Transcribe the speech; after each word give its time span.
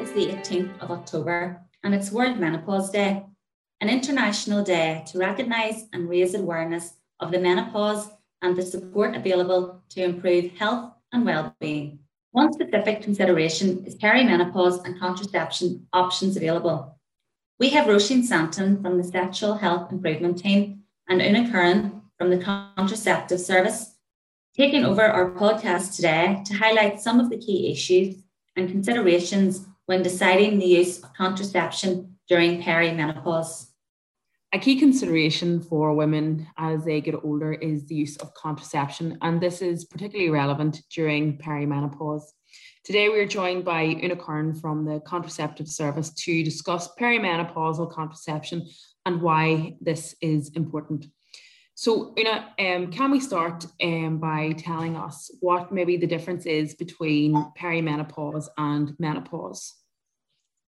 is 0.00 0.12
the 0.12 0.26
18th 0.26 0.80
of 0.80 0.92
October 0.92 1.60
and 1.82 1.92
it's 1.94 2.12
World 2.12 2.38
Menopause 2.38 2.90
Day, 2.90 3.24
an 3.80 3.88
international 3.88 4.62
day 4.62 5.02
to 5.08 5.18
recognise 5.18 5.86
and 5.92 6.08
raise 6.08 6.34
awareness 6.34 6.94
of 7.18 7.32
the 7.32 7.38
menopause 7.38 8.08
and 8.42 8.56
the 8.56 8.62
support 8.62 9.16
available 9.16 9.82
to 9.90 10.04
improve 10.04 10.52
health 10.52 10.92
and 11.12 11.24
well-being. 11.24 11.98
One 12.30 12.52
specific 12.52 13.02
consideration 13.02 13.84
is 13.84 13.96
perimenopause 13.96 14.84
and 14.84 15.00
contraception 15.00 15.88
options 15.92 16.36
available. 16.36 16.96
We 17.58 17.70
have 17.70 17.86
Roisin 17.86 18.22
Santon 18.22 18.80
from 18.80 18.98
the 18.98 19.04
Sexual 19.04 19.54
Health 19.54 19.90
Improvement 19.90 20.38
Team 20.38 20.82
and 21.08 21.20
Una 21.20 21.50
Curran 21.50 22.02
from 22.16 22.30
the 22.30 22.38
Contraceptive 22.38 23.40
Service 23.40 23.94
taking 24.56 24.84
over 24.84 25.02
our 25.02 25.30
podcast 25.32 25.96
today 25.96 26.42
to 26.44 26.54
highlight 26.54 27.00
some 27.00 27.18
of 27.18 27.30
the 27.30 27.38
key 27.38 27.70
issues 27.70 28.16
and 28.56 28.68
considerations 28.68 29.67
when 29.88 30.02
deciding 30.02 30.58
the 30.58 30.66
use 30.66 31.02
of 31.02 31.14
contraception 31.14 32.18
during 32.28 32.62
perimenopause. 32.62 33.68
A 34.52 34.58
key 34.58 34.78
consideration 34.78 35.62
for 35.62 35.94
women 35.94 36.46
as 36.58 36.84
they 36.84 37.00
get 37.00 37.14
older 37.24 37.54
is 37.54 37.86
the 37.86 37.94
use 37.94 38.18
of 38.18 38.34
contraception, 38.34 39.16
and 39.22 39.40
this 39.40 39.62
is 39.62 39.86
particularly 39.86 40.28
relevant 40.28 40.82
during 40.94 41.38
perimenopause. 41.38 42.24
Today, 42.84 43.08
we 43.08 43.18
are 43.18 43.26
joined 43.26 43.64
by 43.64 43.84
Una 43.84 44.16
Curran 44.16 44.54
from 44.56 44.84
the 44.84 45.00
Contraceptive 45.00 45.68
Service 45.68 46.10
to 46.24 46.44
discuss 46.44 46.94
perimenopausal 47.00 47.90
contraception 47.90 48.68
and 49.06 49.22
why 49.22 49.78
this 49.80 50.14
is 50.20 50.50
important. 50.50 51.06
So, 51.80 52.12
Una, 52.18 52.52
um, 52.58 52.90
can 52.90 53.12
we 53.12 53.20
start 53.20 53.64
um, 53.80 54.18
by 54.18 54.50
telling 54.58 54.96
us 54.96 55.30
what 55.38 55.70
maybe 55.70 55.96
the 55.96 56.08
difference 56.08 56.44
is 56.44 56.74
between 56.74 57.32
perimenopause 57.56 58.48
and 58.58 58.96
menopause? 58.98 59.76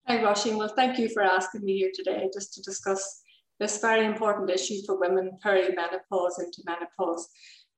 Hi, 0.05 0.19
Roisin. 0.19 0.57
Well, 0.57 0.71
thank 0.75 0.99
you 0.99 1.09
for 1.09 1.23
asking 1.23 1.65
me 1.65 1.79
here 1.79 1.89
today 1.95 2.29
just 2.31 2.53
to 2.53 2.61
discuss 2.61 3.23
this 3.59 3.81
very 3.81 4.05
important 4.05 4.51
issue 4.51 4.83
for 4.85 4.99
women 4.99 5.31
perimenopause 5.43 6.37
into 6.37 6.61
menopause. 6.63 7.27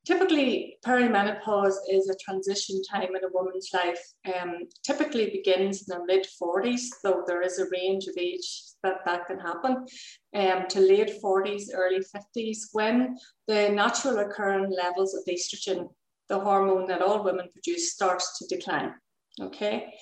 Typically, 0.06 0.78
perimenopause 0.84 1.76
is 1.92 2.10
a 2.10 2.16
transition 2.24 2.82
time 2.84 3.16
in 3.16 3.24
a 3.24 3.32
woman's 3.34 3.70
life. 3.72 4.02
Um, 4.26 4.68
typically 4.84 5.30
begins 5.30 5.84
in 5.84 5.86
their 5.90 6.06
mid 6.06 6.26
40s, 6.42 6.88
though 7.04 7.24
there 7.28 7.44
is 7.44 7.60
a 7.60 7.70
range 7.72 8.08
of 8.08 8.16
age 8.18 8.64
that 8.84 9.06
that 9.06 9.28
can 9.28 9.38
happen, 9.38 9.86
um, 10.36 10.68
to 10.70 10.80
late 10.80 11.22
40s, 11.24 11.66
early 11.76 12.00
50s, 12.00 12.70
when 12.72 13.16
the 13.48 13.70
natural 13.70 14.18
occurring 14.20 14.72
levels 14.72 15.14
of 15.14 15.24
estrogen, 15.32 15.88
the 16.30 16.40
hormone 16.40 16.88
that 16.88 17.04
all 17.04 17.24
women 17.24 17.50
produce, 17.54 17.94
starts 17.94 18.40
to 18.40 18.56
decline. 18.56 18.96
Okay, 19.40 19.94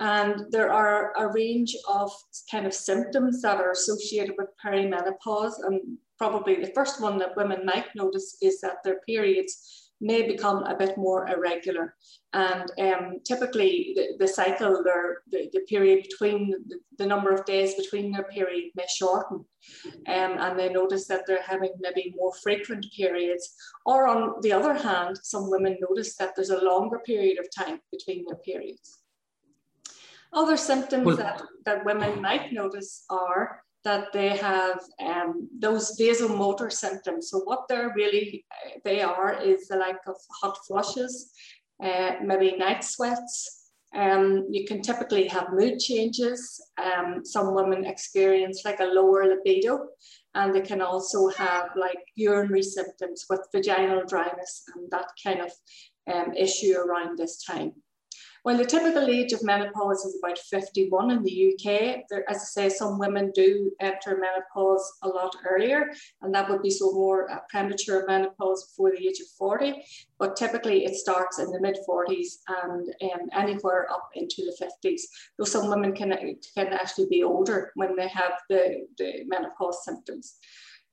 and 0.00 0.44
there 0.50 0.70
are 0.70 1.14
a 1.16 1.32
range 1.32 1.74
of 1.88 2.12
kind 2.50 2.66
of 2.66 2.74
symptoms 2.74 3.40
that 3.40 3.58
are 3.58 3.70
associated 3.70 4.34
with 4.36 4.48
perimenopause. 4.62 5.54
And 5.64 5.96
probably 6.18 6.56
the 6.56 6.72
first 6.74 7.00
one 7.00 7.18
that 7.18 7.36
women 7.36 7.64
might 7.64 7.86
notice 7.94 8.36
is 8.42 8.60
that 8.60 8.82
their 8.84 9.00
periods 9.06 9.86
may 10.00 10.26
become 10.26 10.62
a 10.64 10.76
bit 10.76 10.96
more 10.98 11.28
irregular. 11.28 11.94
And 12.32 12.70
um, 12.78 13.20
typically, 13.24 13.92
the, 13.96 14.16
the 14.18 14.28
cycle, 14.28 14.82
their, 14.84 15.22
the, 15.30 15.48
the 15.52 15.60
period 15.60 16.02
between 16.02 16.50
the, 16.50 16.78
the, 16.98 17.06
number 17.06 17.32
of 17.32 17.46
days 17.46 17.74
between 17.74 18.12
their 18.12 18.24
period 18.24 18.72
may 18.74 18.84
shorten. 18.94 19.44
Um, 20.06 20.36
and 20.38 20.58
they 20.58 20.68
notice 20.68 21.06
that 21.06 21.22
they're 21.26 21.42
having 21.42 21.72
maybe 21.80 22.14
more 22.14 22.34
frequent 22.42 22.84
periods. 22.94 23.54
Or, 23.86 24.06
on 24.06 24.34
the 24.42 24.52
other 24.52 24.74
hand, 24.74 25.18
some 25.22 25.50
women 25.50 25.78
notice 25.80 26.14
that 26.16 26.36
there's 26.36 26.50
a 26.50 26.64
longer 26.64 26.98
period 26.98 27.38
of 27.38 27.46
time 27.56 27.80
between 27.90 28.26
their 28.26 28.36
periods. 28.36 28.98
Other 30.32 30.58
symptoms 30.58 31.06
well, 31.06 31.16
that, 31.16 31.42
that 31.64 31.86
women 31.86 32.20
might 32.20 32.52
notice 32.52 33.04
are 33.08 33.62
that 33.86 34.12
they 34.12 34.36
have 34.36 34.80
um, 35.00 35.48
those 35.56 35.96
vasomotor 35.96 36.72
symptoms. 36.72 37.30
So 37.30 37.38
what 37.44 37.66
they're 37.68 37.92
really, 37.94 38.44
they 38.84 39.00
are 39.00 39.40
is 39.40 39.68
the 39.68 39.76
like 39.76 40.02
of 40.08 40.16
hot 40.40 40.58
flushes, 40.66 41.30
uh, 41.80 42.14
maybe 42.20 42.56
night 42.56 42.82
sweats. 42.82 43.70
Um, 43.94 44.48
you 44.50 44.66
can 44.66 44.82
typically 44.82 45.28
have 45.28 45.52
mood 45.52 45.78
changes. 45.78 46.60
Um, 46.84 47.24
some 47.24 47.54
women 47.54 47.84
experience 47.84 48.62
like 48.64 48.80
a 48.80 48.92
lower 48.98 49.24
libido 49.24 49.86
and 50.34 50.52
they 50.52 50.60
can 50.60 50.82
also 50.82 51.28
have 51.28 51.68
like 51.76 52.02
urinary 52.16 52.62
symptoms 52.62 53.24
with 53.30 53.48
vaginal 53.54 54.04
dryness 54.04 54.64
and 54.74 54.90
that 54.90 55.08
kind 55.24 55.40
of 55.40 55.52
um, 56.12 56.34
issue 56.34 56.74
around 56.76 57.18
this 57.18 57.42
time. 57.44 57.72
While 58.46 58.58
the 58.58 58.64
typical 58.64 59.10
age 59.10 59.32
of 59.32 59.42
menopause 59.42 60.04
is 60.04 60.20
about 60.22 60.38
51 60.38 61.10
in 61.10 61.24
the 61.24 61.52
UK, 61.52 62.04
there, 62.08 62.30
as 62.30 62.36
I 62.36 62.44
say, 62.44 62.68
some 62.68 62.96
women 62.96 63.32
do 63.34 63.72
enter 63.80 64.16
menopause 64.20 64.88
a 65.02 65.08
lot 65.08 65.34
earlier, 65.50 65.90
and 66.22 66.32
that 66.32 66.48
would 66.48 66.62
be 66.62 66.70
so 66.70 66.92
more 66.92 67.28
uh, 67.28 67.40
premature 67.50 68.06
menopause 68.06 68.68
before 68.68 68.92
the 68.92 69.04
age 69.04 69.18
of 69.18 69.26
40. 69.36 69.82
But 70.20 70.36
typically 70.36 70.84
it 70.84 70.94
starts 70.94 71.40
in 71.40 71.50
the 71.50 71.60
mid 71.60 71.76
40s 71.88 72.36
and 72.62 72.88
um, 73.02 73.28
anywhere 73.32 73.90
up 73.90 74.10
into 74.14 74.42
the 74.44 74.64
50s. 74.64 75.00
Though 75.36 75.44
some 75.44 75.68
women 75.68 75.92
can, 75.92 76.14
can 76.56 76.68
actually 76.68 77.08
be 77.10 77.24
older 77.24 77.72
when 77.74 77.96
they 77.96 78.06
have 78.06 78.34
the, 78.48 78.86
the 78.96 79.24
menopause 79.26 79.84
symptoms. 79.84 80.36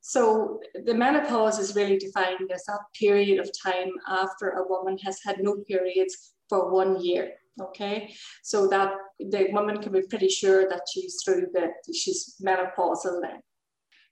So 0.01 0.59
the 0.85 0.95
menopause 0.95 1.59
is 1.59 1.75
really 1.75 1.97
defined 1.97 2.51
as 2.51 2.65
that 2.65 2.81
period 2.99 3.39
of 3.39 3.49
time 3.63 3.91
after 4.07 4.49
a 4.49 4.67
woman 4.67 4.97
has 5.05 5.19
had 5.23 5.37
no 5.39 5.57
periods 5.67 6.32
for 6.49 6.71
one 6.71 7.03
year. 7.03 7.33
Okay, 7.61 8.15
so 8.41 8.67
that 8.69 8.93
the 9.19 9.49
woman 9.51 9.79
can 9.79 9.91
be 9.91 10.01
pretty 10.09 10.29
sure 10.29 10.67
that 10.69 10.81
she's 10.91 11.21
through 11.23 11.47
the 11.53 11.69
she's 11.93 12.35
menopausal 12.43 13.21
then. 13.21 13.41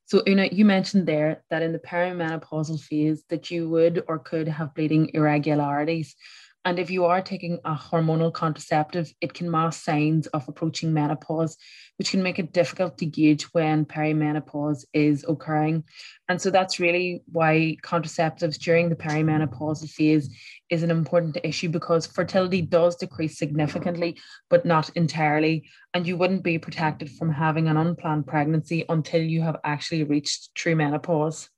So 0.05 0.21
Una, 0.27 0.47
you 0.51 0.65
mentioned 0.65 1.07
there 1.07 1.43
that 1.49 1.63
in 1.63 1.71
the 1.71 1.79
perimenopausal 1.79 2.81
phase 2.81 3.23
that 3.29 3.49
you 3.49 3.69
would 3.69 4.03
or 4.07 4.19
could 4.19 4.47
have 4.47 4.75
bleeding 4.75 5.09
irregularities. 5.13 6.15
And 6.63 6.77
if 6.77 6.91
you 6.91 7.05
are 7.05 7.22
taking 7.22 7.59
a 7.66 7.73
hormonal 7.73 8.31
contraceptive, 8.31 9.11
it 9.19 9.33
can 9.33 9.49
mask 9.49 9.83
signs 9.83 10.27
of 10.27 10.47
approaching 10.47 10.94
menopause, 10.94 11.57
which 11.97 12.11
can 12.11 12.22
make 12.22 12.38
it 12.38 12.53
difficult 12.53 12.99
to 12.99 13.05
gauge 13.07 13.45
when 13.53 13.83
perimenopause 13.83 14.85
is 14.94 15.25
occurring. 15.27 15.83
And 16.29 16.39
so 16.39 16.51
that's 16.51 16.79
really 16.79 17.23
why 17.31 17.77
contraceptives 17.83 18.59
during 18.59 18.89
the 18.89 18.95
perimenopausal 18.95 19.89
phase 19.89 20.29
is 20.69 20.83
an 20.83 20.91
important 20.91 21.38
issue 21.44 21.69
because 21.69 22.05
fertility 22.05 22.61
does 22.61 22.95
decrease 22.95 23.39
significantly, 23.39 24.17
but 24.49 24.63
not 24.63 24.89
entirely. 24.91 25.67
And 25.95 26.05
you 26.05 26.16
wouldn't 26.16 26.43
be 26.43 26.59
protected 26.59 27.09
from 27.09 27.33
having 27.33 27.69
an 27.69 27.78
unplanned 27.78 28.28
pregnancy 28.28 28.85
until 28.88 29.22
you 29.22 29.41
have 29.41 29.57
actually 29.63 30.03
reached 30.03 30.53
true 30.53 30.75
menopause. 30.75 31.49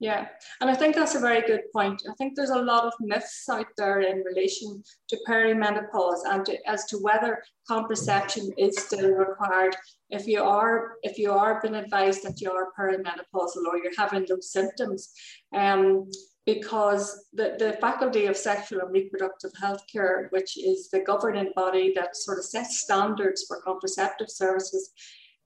Yeah, 0.00 0.28
and 0.62 0.70
I 0.70 0.74
think 0.74 0.94
that's 0.94 1.14
a 1.14 1.20
very 1.20 1.42
good 1.42 1.64
point. 1.74 2.02
I 2.08 2.14
think 2.14 2.34
there's 2.34 2.48
a 2.48 2.62
lot 2.62 2.84
of 2.84 2.94
myths 3.00 3.46
out 3.50 3.66
there 3.76 4.00
in 4.00 4.24
relation 4.24 4.82
to 5.10 5.18
perimenopause 5.28 6.20
and 6.24 6.44
to, 6.46 6.56
as 6.66 6.86
to 6.86 6.96
whether 6.96 7.42
contraception 7.68 8.50
is 8.56 8.78
still 8.78 9.10
required. 9.10 9.76
If 10.08 10.26
you 10.26 10.42
are, 10.42 10.92
if 11.02 11.18
you 11.18 11.32
are 11.32 11.60
being 11.60 11.74
advised 11.74 12.22
that 12.22 12.40
you 12.40 12.50
are 12.50 12.72
perimenopausal 12.78 13.66
or 13.68 13.76
you're 13.76 13.92
having 13.98 14.24
those 14.26 14.50
symptoms, 14.50 15.12
um, 15.54 16.08
because 16.46 17.26
the, 17.34 17.56
the 17.58 17.76
Faculty 17.78 18.24
of 18.24 18.38
Sexual 18.38 18.80
and 18.80 18.92
Reproductive 18.92 19.52
Health 19.60 19.82
Care, 19.92 20.28
which 20.30 20.56
is 20.56 20.88
the 20.88 21.00
governing 21.00 21.52
body 21.54 21.92
that 21.94 22.16
sort 22.16 22.38
of 22.38 22.44
sets 22.46 22.80
standards 22.80 23.44
for 23.46 23.60
contraceptive 23.60 24.30
services, 24.30 24.92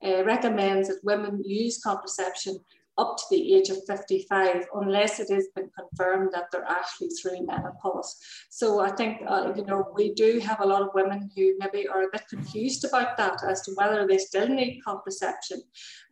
uh, 0.01 0.23
recommends 0.23 0.87
that 0.87 1.03
women 1.03 1.41
use 1.45 1.81
contraception 1.83 2.57
up 2.97 3.17
to 3.17 3.23
the 3.29 3.55
age 3.55 3.69
of 3.69 3.83
55 3.85 4.67
unless 4.75 5.19
it 5.19 5.29
has 5.33 5.47
been 5.55 5.69
confirmed 5.77 6.29
that 6.33 6.45
they're 6.51 6.65
actually 6.67 7.09
through 7.09 7.45
menopause. 7.45 8.17
So 8.49 8.79
I 8.79 8.91
think, 8.91 9.21
uh, 9.27 9.53
you 9.55 9.65
know, 9.65 9.91
we 9.93 10.13
do 10.13 10.39
have 10.39 10.61
a 10.61 10.65
lot 10.65 10.81
of 10.81 10.93
women 10.93 11.29
who 11.35 11.55
maybe 11.59 11.87
are 11.87 12.03
a 12.03 12.11
bit 12.11 12.23
confused 12.29 12.85
about 12.85 13.17
that 13.17 13.43
as 13.43 13.61
to 13.63 13.71
whether 13.75 14.07
they 14.07 14.17
still 14.17 14.47
need 14.47 14.81
contraception. 14.85 15.61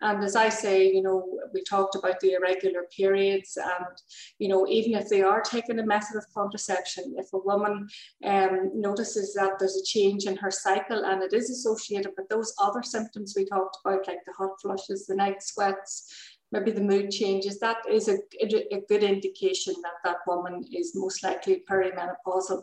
And 0.01 0.23
as 0.23 0.35
I 0.35 0.49
say, 0.49 0.91
you 0.91 1.01
know, 1.01 1.39
we 1.53 1.63
talked 1.63 1.95
about 1.95 2.19
the 2.19 2.33
irregular 2.33 2.85
periods 2.95 3.57
and, 3.57 3.95
you 4.39 4.49
know, 4.49 4.67
even 4.67 4.93
if 4.95 5.07
they 5.07 5.21
are 5.21 5.41
taking 5.41 5.79
a 5.79 5.85
method 5.85 6.17
of 6.17 6.25
contraception, 6.33 7.15
if 7.17 7.31
a 7.33 7.37
woman 7.37 7.87
um, 8.25 8.71
notices 8.73 9.33
that 9.35 9.57
there's 9.57 9.77
a 9.77 9.85
change 9.85 10.25
in 10.25 10.35
her 10.37 10.51
cycle 10.51 11.05
and 11.05 11.23
it 11.23 11.33
is 11.33 11.49
associated 11.49 12.11
with 12.17 12.27
those 12.27 12.53
other 12.61 12.83
symptoms 12.83 13.33
we 13.37 13.45
talked 13.45 13.77
about, 13.85 14.07
like 14.07 14.19
the 14.25 14.33
hot 14.37 14.61
flushes, 14.61 15.05
the 15.05 15.15
night 15.15 15.41
sweats, 15.41 16.32
maybe 16.53 16.71
the 16.71 16.81
mood 16.81 17.11
changes, 17.11 17.59
that 17.59 17.77
is 17.89 18.07
a, 18.07 18.17
a 18.41 18.81
good 18.87 19.03
indication 19.03 19.73
that 19.83 19.97
that 20.05 20.17
woman 20.27 20.63
is 20.71 20.93
most 20.95 21.23
likely 21.23 21.63
perimenopausal. 21.69 22.61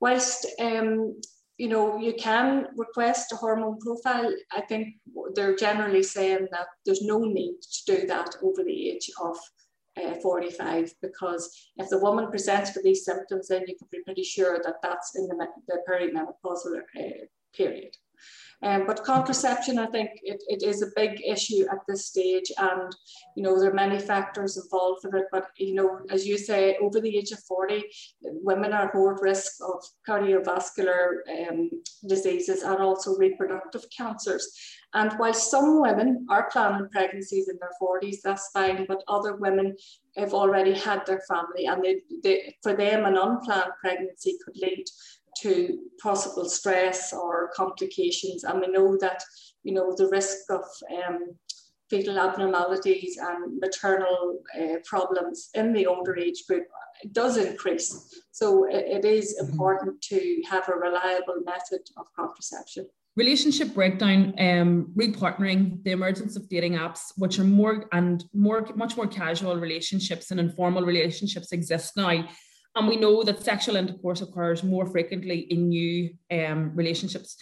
Whilst 0.00 0.46
um, 0.60 1.14
you 1.56 1.68
know, 1.68 1.98
you 1.98 2.14
can 2.14 2.68
request 2.74 3.32
a 3.32 3.36
hormone 3.36 3.78
profile. 3.80 4.32
I 4.50 4.62
think 4.62 4.94
they're 5.34 5.56
generally 5.56 6.02
saying 6.02 6.48
that 6.52 6.68
there's 6.86 7.02
no 7.02 7.18
need 7.18 7.56
to 7.60 7.96
do 7.96 8.06
that 8.06 8.34
over 8.42 8.64
the 8.64 8.90
age 8.90 9.10
of 9.22 9.36
uh, 10.02 10.14
45 10.22 10.94
because 11.02 11.70
if 11.76 11.90
the 11.90 11.98
woman 11.98 12.30
presents 12.30 12.74
with 12.74 12.84
these 12.84 13.04
symptoms, 13.04 13.48
then 13.48 13.64
you 13.66 13.76
can 13.76 13.88
be 13.92 14.02
pretty 14.06 14.22
sure 14.22 14.58
that 14.64 14.76
that's 14.82 15.14
in 15.16 15.28
the, 15.28 15.46
the 15.68 15.78
perimenopausal 15.86 16.78
uh, 16.78 17.26
period. 17.54 17.94
Um, 18.62 18.86
but 18.86 19.04
contraception, 19.04 19.78
I 19.78 19.86
think 19.86 20.10
it, 20.22 20.42
it 20.48 20.62
is 20.62 20.82
a 20.82 20.92
big 20.94 21.22
issue 21.26 21.64
at 21.70 21.78
this 21.88 22.06
stage 22.06 22.52
and, 22.58 22.94
you 23.34 23.42
know, 23.42 23.58
there 23.58 23.70
are 23.70 23.74
many 23.74 23.98
factors 23.98 24.58
involved 24.58 25.00
with 25.04 25.14
it, 25.14 25.26
but, 25.32 25.46
you 25.56 25.74
know, 25.74 26.00
as 26.10 26.26
you 26.26 26.36
say, 26.36 26.76
over 26.82 27.00
the 27.00 27.16
age 27.16 27.30
of 27.32 27.42
40, 27.44 27.82
women 28.22 28.74
are 28.74 28.90
more 28.92 29.14
at 29.14 29.22
risk 29.22 29.52
of 29.62 29.82
cardiovascular 30.06 31.20
um, 31.48 31.70
diseases 32.06 32.62
and 32.62 32.80
also 32.80 33.16
reproductive 33.16 33.84
cancers. 33.96 34.46
And 34.92 35.12
while 35.14 35.32
some 35.32 35.80
women 35.80 36.26
are 36.28 36.50
planning 36.50 36.88
pregnancies 36.90 37.48
in 37.48 37.58
their 37.60 37.70
40s, 37.80 38.16
that's 38.22 38.50
fine, 38.50 38.84
but 38.86 39.04
other 39.08 39.36
women 39.36 39.74
have 40.16 40.34
already 40.34 40.74
had 40.74 41.06
their 41.06 41.22
family 41.28 41.66
and 41.66 41.82
they, 41.82 42.00
they, 42.22 42.56
for 42.62 42.74
them 42.74 43.06
an 43.06 43.16
unplanned 43.16 43.72
pregnancy 43.80 44.36
could 44.44 44.56
lead 44.56 44.84
to 45.42 45.78
possible 46.02 46.48
stress 46.48 47.12
or 47.12 47.50
complications. 47.54 48.44
And 48.44 48.60
we 48.60 48.68
know 48.68 48.96
that, 49.00 49.22
you 49.62 49.74
know, 49.74 49.94
the 49.96 50.08
risk 50.08 50.50
of 50.50 50.64
um, 50.90 51.36
fetal 51.88 52.18
abnormalities 52.18 53.18
and 53.20 53.58
maternal 53.58 54.40
uh, 54.58 54.76
problems 54.84 55.50
in 55.54 55.72
the 55.72 55.86
older 55.86 56.16
age 56.16 56.44
group 56.48 56.64
does 57.12 57.36
increase. 57.36 58.22
So 58.30 58.64
it, 58.64 58.84
it 58.86 59.04
is 59.04 59.36
mm-hmm. 59.36 59.52
important 59.52 60.00
to 60.02 60.42
have 60.48 60.68
a 60.68 60.76
reliable 60.76 61.40
method 61.44 61.80
of 61.96 62.06
contraception. 62.14 62.86
Relationship 63.16 63.74
breakdown, 63.74 64.32
um, 64.38 64.92
repartnering, 64.96 65.82
the 65.82 65.90
emergence 65.90 66.36
of 66.36 66.48
dating 66.48 66.74
apps, 66.74 67.12
which 67.16 67.40
are 67.40 67.44
more 67.44 67.86
and 67.92 68.24
more, 68.32 68.66
much 68.76 68.96
more 68.96 69.08
casual 69.08 69.56
relationships 69.56 70.30
and 70.30 70.38
informal 70.38 70.84
relationships 70.84 71.50
exist 71.50 71.96
now 71.96 72.24
and 72.76 72.88
we 72.88 72.96
know 72.96 73.22
that 73.22 73.42
sexual 73.42 73.76
intercourse 73.76 74.20
occurs 74.20 74.62
more 74.62 74.86
frequently 74.86 75.40
in 75.40 75.68
new 75.68 76.10
um, 76.30 76.72
relationships. 76.74 77.36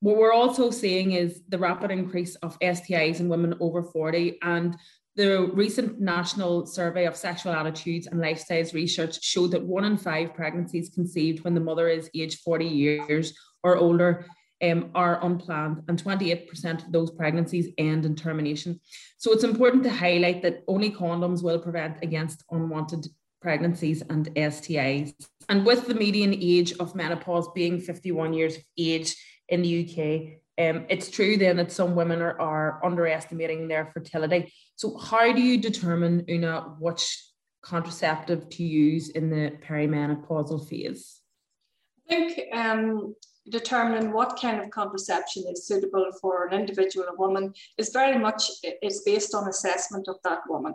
What 0.00 0.16
we're 0.16 0.32
also 0.32 0.70
seeing 0.70 1.12
is 1.12 1.42
the 1.48 1.58
rapid 1.58 1.90
increase 1.90 2.34
of 2.36 2.58
STIs 2.60 3.20
in 3.20 3.28
women 3.28 3.54
over 3.60 3.82
40 3.82 4.38
and 4.42 4.76
the 5.16 5.50
recent 5.54 5.98
national 5.98 6.66
survey 6.66 7.06
of 7.06 7.16
sexual 7.16 7.52
attitudes 7.52 8.06
and 8.06 8.20
lifestyles 8.20 8.74
research 8.74 9.22
showed 9.24 9.50
that 9.52 9.64
one 9.64 9.84
in 9.84 9.96
five 9.96 10.34
pregnancies 10.34 10.90
conceived 10.90 11.42
when 11.42 11.54
the 11.54 11.60
mother 11.60 11.88
is 11.88 12.10
aged 12.14 12.40
40 12.40 12.66
years 12.66 13.32
or 13.62 13.78
older 13.78 14.26
um, 14.62 14.90
are 14.94 15.24
unplanned, 15.24 15.82
and 15.88 16.02
28% 16.02 16.86
of 16.86 16.92
those 16.92 17.10
pregnancies 17.10 17.72
end 17.78 18.06
in 18.06 18.14
termination. 18.14 18.80
So 19.18 19.32
it's 19.32 19.44
important 19.44 19.82
to 19.84 19.90
highlight 19.90 20.42
that 20.42 20.62
only 20.68 20.90
condoms 20.90 21.42
will 21.42 21.58
prevent 21.58 22.02
against 22.02 22.44
unwanted 22.50 23.06
pregnancies 23.40 24.02
and 24.02 24.26
STIs. 24.34 25.12
And 25.48 25.64
with 25.64 25.86
the 25.86 25.94
median 25.94 26.34
age 26.34 26.72
of 26.78 26.94
menopause 26.94 27.48
being 27.54 27.80
51 27.80 28.32
years 28.32 28.56
of 28.56 28.64
age 28.78 29.14
in 29.48 29.62
the 29.62 29.84
UK, 29.84 30.40
um, 30.58 30.86
it's 30.88 31.10
true 31.10 31.36
then 31.36 31.56
that 31.58 31.70
some 31.70 31.94
women 31.94 32.22
are, 32.22 32.40
are 32.40 32.84
underestimating 32.84 33.68
their 33.68 33.86
fertility. 33.92 34.52
So, 34.76 34.96
how 34.96 35.32
do 35.32 35.42
you 35.42 35.58
determine, 35.58 36.24
Una, 36.30 36.76
which 36.78 37.22
contraceptive 37.62 38.48
to 38.48 38.62
use 38.62 39.10
in 39.10 39.28
the 39.28 39.52
perimenopausal 39.66 40.66
phase? 40.68 41.20
I 42.08 42.14
think 42.14 42.54
um, 42.54 43.14
determining 43.50 44.12
what 44.12 44.38
kind 44.40 44.60
of 44.60 44.70
contraception 44.70 45.44
is 45.48 45.66
suitable 45.66 46.10
for 46.20 46.46
an 46.46 46.58
individual, 46.58 47.06
woman, 47.18 47.52
is 47.78 47.90
very 47.90 48.18
much 48.18 48.50
is 48.82 49.02
based 49.04 49.34
on 49.34 49.48
assessment 49.48 50.08
of 50.08 50.16
that 50.24 50.40
woman. 50.48 50.74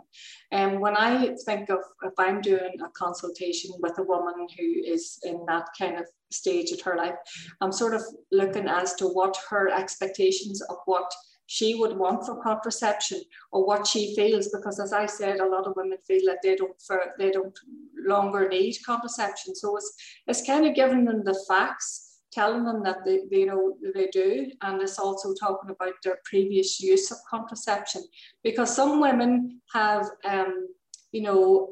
And 0.50 0.80
when 0.80 0.96
I 0.96 1.34
think 1.44 1.70
of 1.70 1.80
if 2.02 2.14
I'm 2.18 2.40
doing 2.40 2.74
a 2.84 2.90
consultation 2.90 3.72
with 3.80 3.98
a 3.98 4.02
woman 4.02 4.46
who 4.58 4.82
is 4.84 5.18
in 5.24 5.44
that 5.46 5.68
kind 5.78 5.98
of 5.98 6.06
stage 6.30 6.72
of 6.72 6.80
her 6.82 6.96
life, 6.96 7.14
I'm 7.60 7.72
sort 7.72 7.94
of 7.94 8.02
looking 8.30 8.68
as 8.68 8.94
to 8.94 9.06
what 9.06 9.36
her 9.50 9.68
expectations 9.68 10.62
of 10.62 10.76
what 10.86 11.12
she 11.46 11.74
would 11.74 11.98
want 11.98 12.24
for 12.24 12.42
contraception 12.42 13.20
or 13.50 13.66
what 13.66 13.86
she 13.86 14.14
feels 14.14 14.48
because 14.48 14.80
as 14.80 14.94
I 14.94 15.04
said 15.04 15.38
a 15.40 15.46
lot 15.46 15.66
of 15.66 15.74
women 15.76 15.98
feel 16.06 16.22
that 16.26 16.38
they 16.42 16.56
don't 16.56 16.80
for, 16.80 17.12
they 17.18 17.30
don't 17.30 17.58
longer 18.06 18.48
need 18.48 18.76
contraception 18.86 19.54
so 19.54 19.76
it's 19.76 19.92
it's 20.26 20.46
kind 20.46 20.64
of 20.64 20.74
giving 20.74 21.04
them 21.04 21.22
the 21.24 21.38
facts 21.46 22.11
telling 22.32 22.64
them 22.64 22.82
that 22.82 23.04
they, 23.04 23.20
they, 23.30 23.44
know 23.44 23.74
they 23.94 24.08
do 24.08 24.50
and 24.62 24.80
it's 24.80 24.98
also 24.98 25.34
talking 25.34 25.70
about 25.70 25.94
their 26.02 26.18
previous 26.24 26.80
use 26.80 27.10
of 27.10 27.18
contraception. 27.30 28.02
Because 28.42 28.74
some 28.74 29.00
women 29.00 29.60
have 29.72 30.06
um, 30.24 30.68
you 31.12 31.22
know 31.22 31.68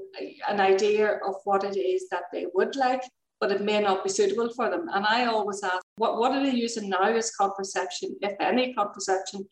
an 0.49 0.61
idea 0.61 1.19
of 1.27 1.35
what 1.45 1.65
it 1.65 1.79
is 1.79 2.07
that 2.11 2.25
they 2.33 2.47
would 2.55 2.77
like 2.77 3.03
but 3.41 3.51
it 3.51 3.63
may 3.63 3.81
not 3.81 4.05
be 4.05 4.11
suitable 4.11 4.51
for 4.55 4.69
them. 4.71 4.87
And 4.93 5.07
i 5.07 5.25
always 5.25 5.63
ask 5.65 5.83
what, 5.97 6.19
what 6.19 6.33
are 6.33 6.43
they 6.43 6.55
using 6.55 6.91
now 6.91 7.05
as 7.05 7.35
contraception 7.35 8.15
if 8.21 8.35
any 8.39 8.75
contraception? 8.75 9.47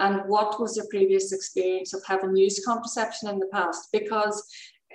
And 0.00 0.22
what 0.26 0.60
was 0.60 0.74
their 0.74 0.86
previous 0.90 1.32
experience 1.32 1.94
of 1.94 2.02
having 2.06 2.36
used 2.36 2.64
contraception 2.66 3.28
in 3.28 3.38
the 3.38 3.46
past? 3.52 3.88
Because 3.92 4.44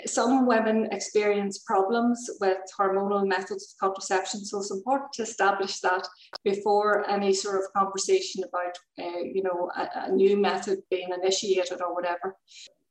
some 0.05 0.47
women 0.47 0.87
experience 0.91 1.59
problems 1.59 2.29
with 2.41 2.57
hormonal 2.77 3.27
methods 3.27 3.73
of 3.73 3.79
contraception, 3.79 4.43
so 4.43 4.59
it's 4.59 4.71
important 4.71 5.13
to 5.13 5.23
establish 5.23 5.79
that 5.81 6.07
before 6.43 7.07
any 7.09 7.33
sort 7.33 7.57
of 7.57 7.73
conversation 7.73 8.43
about, 8.43 8.77
uh, 8.99 9.19
you 9.19 9.43
know, 9.43 9.69
a, 9.75 10.07
a 10.07 10.11
new 10.11 10.35
method 10.37 10.79
being 10.89 11.09
initiated 11.13 11.81
or 11.81 11.93
whatever 11.93 12.35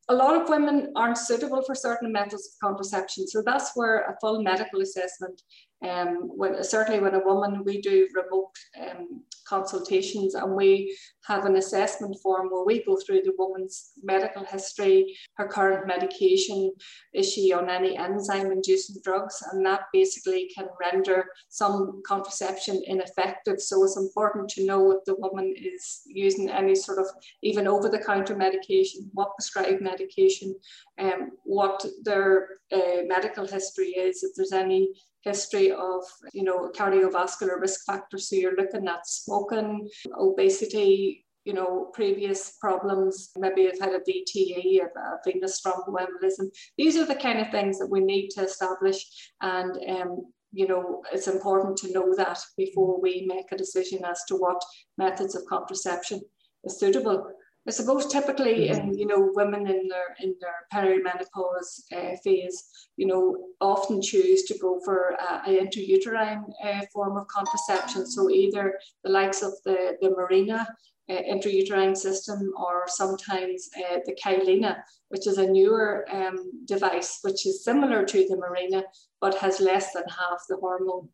a 0.08 0.14
lot 0.14 0.40
of 0.40 0.49
women 0.49 0.93
aren't 0.96 1.16
suitable 1.16 1.62
for 1.62 1.75
certain 1.75 2.12
methods 2.12 2.49
of 2.49 2.69
contraception. 2.69 3.26
So 3.26 3.43
that's 3.44 3.70
where 3.75 4.00
a 4.00 4.16
full 4.20 4.43
medical 4.43 4.81
assessment 4.81 5.40
um, 5.82 6.28
when, 6.37 6.62
certainly 6.64 7.00
when 7.00 7.14
a 7.14 7.25
woman, 7.25 7.62
we 7.64 7.81
do 7.81 8.08
remote 8.14 8.50
um, 8.81 9.22
consultations 9.46 10.34
and 10.34 10.55
we 10.55 10.96
have 11.26 11.44
an 11.44 11.56
assessment 11.56 12.16
form 12.22 12.48
where 12.48 12.64
we 12.64 12.84
go 12.84 12.96
through 12.96 13.22
the 13.22 13.34
woman's 13.38 13.92
medical 14.02 14.44
history, 14.44 15.16
her 15.34 15.46
current 15.46 15.86
medication, 15.86 16.72
is 17.14 17.32
she 17.32 17.52
on 17.52 17.69
any 17.70 17.96
enzyme 17.96 18.50
inducing 18.50 18.96
drugs, 19.02 19.42
and 19.52 19.64
that 19.64 19.82
basically 19.92 20.50
can 20.54 20.66
render 20.80 21.26
some 21.48 22.02
contraception 22.06 22.82
ineffective. 22.86 23.60
So 23.60 23.84
it's 23.84 23.96
important 23.96 24.48
to 24.50 24.66
know 24.66 24.90
if 24.92 25.04
the 25.04 25.16
woman 25.16 25.54
is 25.56 26.02
using 26.06 26.50
any 26.50 26.74
sort 26.74 26.98
of 26.98 27.06
even 27.42 27.69
over 27.69 27.88
the 27.88 27.98
counter 27.98 28.36
medication, 28.36 29.10
what 29.12 29.34
prescribed 29.36 29.82
medication, 29.82 30.54
um, 30.98 31.30
what 31.44 31.84
their 32.04 32.48
uh, 32.72 33.02
medical 33.06 33.46
history 33.46 33.90
is, 33.90 34.22
if 34.22 34.32
there's 34.36 34.52
any 34.52 34.88
history 35.22 35.70
of 35.70 36.02
you 36.32 36.43
know 36.43 36.70
cardiovascular 36.76 37.60
risk 37.60 37.84
factors 37.86 38.29
so 38.29 38.36
you're 38.36 38.56
looking 38.56 38.88
at 38.88 39.06
smoking 39.06 39.88
obesity 40.19 41.11
you 41.44 41.53
know 41.53 41.91
previous 41.93 42.56
problems 42.61 43.31
maybe 43.37 43.65
have 43.65 43.79
had 43.81 43.94
a 43.94 44.01
vte 44.01 44.81
a, 44.81 44.99
a 44.99 45.19
venous 45.25 45.61
thromboembolism 45.61 46.49
these 46.79 46.96
are 46.96 47.06
the 47.06 47.15
kind 47.15 47.41
of 47.41 47.51
things 47.51 47.79
that 47.79 47.91
we 47.91 48.01
need 48.01 48.29
to 48.29 48.43
establish 48.43 49.05
and 49.41 49.79
um, 49.89 50.25
you 50.53 50.69
know 50.69 51.03
it's 51.13 51.29
important 51.29 51.77
to 51.77 51.93
know 51.93 52.15
that 52.15 52.39
before 52.56 53.01
we 53.01 53.25
make 53.27 53.51
a 53.51 53.56
decision 53.56 54.05
as 54.05 54.22
to 54.29 54.37
what 54.37 54.63
methods 54.99 55.34
of 55.34 55.43
contraception 55.49 56.20
is 56.65 56.79
suitable 56.79 57.27
I 57.66 57.70
suppose 57.70 58.06
typically 58.06 58.69
mm-hmm. 58.69 58.92
you 58.92 59.06
know 59.06 59.31
women 59.34 59.69
in 59.69 59.86
their 59.88 60.16
in 60.20 60.34
their 60.40 60.66
perimenopause 60.74 61.82
uh, 61.92 62.16
phase, 62.24 62.64
you 62.96 63.06
know, 63.06 63.36
often 63.60 64.02
choose 64.02 64.42
to 64.44 64.58
go 64.58 64.81
for 64.84 65.14
uh, 65.20 65.42
an 65.46 65.66
intrauterine 65.66 66.44
uh, 66.64 66.82
form 66.92 67.16
of 67.16 67.28
contraception. 67.28 68.06
So 68.06 68.31
either 68.31 68.78
the 69.04 69.10
likes 69.10 69.42
of 69.42 69.52
the 69.64 69.96
the 70.00 70.08
Mirena 70.08 70.66
uh, 71.08 71.22
intrauterine 71.32 71.96
system, 71.96 72.52
or 72.56 72.84
sometimes 72.88 73.69
uh, 73.78 73.98
the 74.06 74.14
Kyleena, 74.14 74.82
which 75.08 75.26
is 75.28 75.38
a 75.38 75.46
newer 75.46 76.04
um, 76.12 76.64
device, 76.64 77.20
which 77.22 77.46
is 77.46 77.64
similar 77.64 78.04
to 78.04 78.19
the 78.28 78.36
Mirena, 78.36 78.82
but 79.20 79.36
has 79.36 79.60
less 79.60 79.92
than 79.92 80.04
half 80.08 80.40
the 80.48 80.56
hormone. 80.56 81.08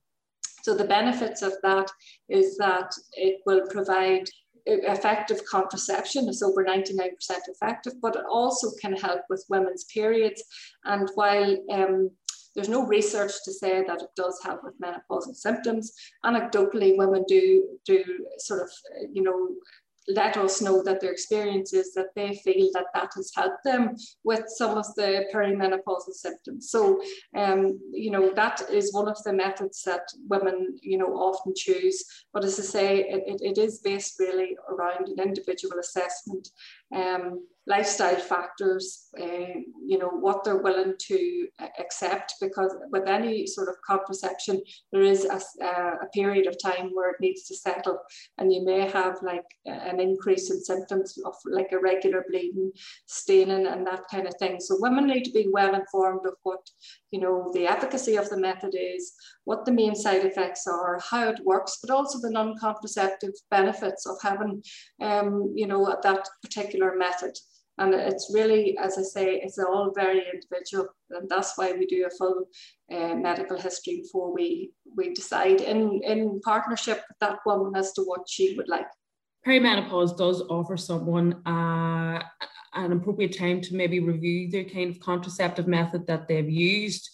So 0.63 0.75
the 0.75 0.85
benefits 0.85 1.43
of 1.43 1.55
that 1.63 1.91
is 2.29 2.57
that 2.59 2.93
it 3.13 3.41
will 3.47 3.67
provide 3.69 4.29
effective 4.69 5.45
contraception. 5.45 6.29
is 6.29 6.43
over 6.43 6.65
99% 6.65 7.11
effective, 7.49 7.95
but 8.01 8.17
it 8.17 8.25
also 8.31 8.71
can 8.81 8.95
help 8.95 9.23
with 9.29 9.45
women's 9.49 9.85
periods. 9.85 10.43
And 10.85 11.09
while 11.15 11.57
um, 11.71 12.11
there's 12.55 12.69
no 12.69 12.87
research 12.87 13.33
to 13.45 13.53
say 13.53 13.85
that 13.87 14.03
it 14.03 14.09
does 14.17 14.41
help 14.43 14.65
with 14.65 14.81
menopausal 14.81 15.35
symptoms. 15.35 15.93
Anecdotally, 16.25 16.97
women 16.97 17.25
do 17.29 17.79
do 17.85 18.05
sort 18.39 18.63
of, 18.63 18.71
you 19.13 19.23
know, 19.23 19.49
let 20.09 20.37
us 20.37 20.63
know 20.63 20.83
that 20.83 21.01
their 21.01 21.13
experiences 21.13 21.93
that 21.95 22.15
they 22.15 22.35
feel 22.37 22.71
that 22.73 22.87
that 22.95 23.11
has 23.15 23.31
helped 23.35 23.63
them 23.65 23.95
with 24.25 24.45
some 24.49 24.77
of 24.77 24.87
the 24.95 25.27
perimenopausal 25.33 26.13
symptoms. 26.13 26.71
So, 26.71 27.01
um, 27.37 27.79
you 27.93 28.11
know, 28.11 28.33
that 28.35 28.63
is 28.71 28.95
one 28.95 29.09
of 29.09 29.23
the 29.25 29.33
methods 29.33 29.83
that 29.85 30.03
women, 30.29 30.79
you 30.83 30.99
know, 30.99 31.13
often 31.15 31.53
choose. 31.57 32.05
But 32.33 32.45
as 32.45 32.59
I 32.59 32.63
say, 32.63 32.99
it, 33.01 33.23
it, 33.27 33.41
it 33.43 33.59
is 33.59 33.81
based 33.81 34.19
really 34.19 34.57
around 34.69 35.09
an 35.09 35.21
individual 35.21 35.79
assessment. 35.79 36.49
Um, 36.95 37.47
lifestyle 37.69 38.17
factors, 38.17 39.09
uh, 39.21 39.53
you 39.87 39.99
know, 39.99 40.09
what 40.09 40.43
they're 40.43 40.63
willing 40.63 40.95
to 40.99 41.49
accept, 41.79 42.35
because 42.41 42.75
with 42.91 43.07
any 43.07 43.47
sort 43.47 43.69
of 43.69 43.75
contraception, 43.87 44.61
there 44.91 45.03
is 45.03 45.27
a, 45.27 45.41
a, 45.65 46.07
period 46.15 46.47
of 46.47 46.57
time 46.61 46.91
where 46.95 47.11
it 47.11 47.21
needs 47.21 47.45
to 47.45 47.55
settle, 47.55 47.99
and 48.39 48.53
you 48.53 48.65
may 48.65 48.89
have 48.89 49.19
like 49.23 49.45
an 49.67 50.01
increase 50.01 50.51
in 50.51 50.61
symptoms 50.61 51.19
of 51.27 51.35
like 51.45 51.71
irregular 51.71 52.25
bleeding, 52.29 52.73
staining, 53.07 53.67
and 53.67 53.87
that 53.87 54.09
kind 54.11 54.27
of 54.27 54.35
thing. 54.37 54.59
So 54.61 54.79
women 54.81 55.07
need 55.07 55.25
to 55.25 55.33
be 55.33 55.49
well 55.53 55.75
informed 55.75 56.25
of 56.25 56.35
what, 56.45 56.61
you 57.11 57.21
know, 57.21 57.51
the 57.53 57.67
efficacy 57.67 58.17
of 58.17 58.31
the 58.31 58.39
method 58.39 58.75
is, 58.75 59.13
what 59.45 59.67
the 59.67 59.73
main 59.73 59.95
side 59.95 60.25
effects 60.25 60.67
are, 60.67 60.99
how 61.11 61.29
it 61.29 61.41
works, 61.45 61.79
but 61.83 61.91
also 61.91 62.19
the 62.19 62.31
non-contraceptive 62.31 63.35
benefits 63.51 64.07
of 64.07 64.17
having, 64.23 64.63
um, 65.03 65.53
you 65.55 65.67
know, 65.67 65.95
that 66.03 66.27
particular 66.43 66.97
method. 66.97 67.37
And 67.79 67.95
it's 67.95 68.31
really, 68.33 68.77
as 68.79 68.99
I 68.99 69.03
say, 69.03 69.37
it's 69.37 69.59
all 69.59 69.93
very 69.95 70.23
individual. 70.33 70.89
And 71.11 71.29
that's 71.29 71.57
why 71.57 71.73
we 71.73 71.87
do 71.87 72.07
a 72.07 72.11
full 72.11 72.47
uh, 72.93 73.15
medical 73.15 73.59
history 73.59 74.03
before 74.03 74.33
we, 74.33 74.73
we 74.97 75.15
decide 75.15 75.61
in, 75.61 76.01
in 76.03 76.41
partnership 76.41 77.03
with 77.09 77.19
that 77.21 77.39
woman 77.47 77.77
as 77.77 77.93
to 77.93 78.03
what 78.03 78.29
she 78.29 78.55
would 78.57 78.69
like. 78.69 78.87
Perimenopause 79.47 80.17
does 80.17 80.43
offer 80.43 80.77
someone 80.77 81.35
uh, 81.47 82.23
an 82.75 82.93
appropriate 82.93 83.39
time 83.39 83.61
to 83.63 83.75
maybe 83.75 84.01
review 84.01 84.51
their 84.51 84.65
kind 84.65 84.91
of 84.91 85.01
contraceptive 85.01 85.67
method 85.67 86.07
that 86.07 86.29
they've 86.29 86.51
used 86.51 87.09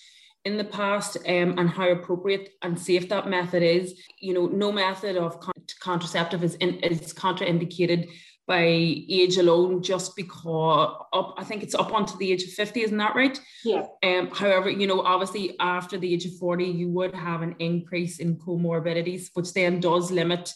in 0.44 0.58
the 0.58 0.64
past 0.64 1.16
um, 1.26 1.58
and 1.58 1.70
how 1.70 1.88
appropriate 1.88 2.50
and 2.62 2.78
safe 2.78 3.08
that 3.08 3.28
method 3.28 3.62
is. 3.62 3.98
You 4.20 4.34
know, 4.34 4.46
no 4.46 4.72
method 4.72 5.16
of 5.16 5.38
contraceptive 5.80 6.44
is, 6.44 6.54
in, 6.56 6.76
is 6.80 7.14
contraindicated 7.14 8.10
by 8.46 8.62
age 8.62 9.38
alone 9.38 9.82
just 9.82 10.14
because 10.16 10.94
up 11.12 11.34
I 11.38 11.44
think 11.44 11.62
it's 11.62 11.74
up 11.74 11.94
onto 11.94 12.16
the 12.18 12.32
age 12.32 12.44
of 12.44 12.50
50 12.50 12.82
isn't 12.82 12.98
that 12.98 13.14
right? 13.14 13.40
Yeah. 13.64 13.86
Um 14.02 14.28
however 14.28 14.70
you 14.70 14.86
know 14.86 15.00
obviously 15.00 15.56
after 15.60 15.96
the 15.96 16.12
age 16.12 16.26
of 16.26 16.36
40 16.36 16.64
you 16.64 16.88
would 16.90 17.14
have 17.14 17.42
an 17.42 17.56
increase 17.58 18.18
in 18.18 18.36
comorbidities 18.36 19.30
which 19.34 19.52
then 19.54 19.80
does 19.80 20.10
limit 20.10 20.52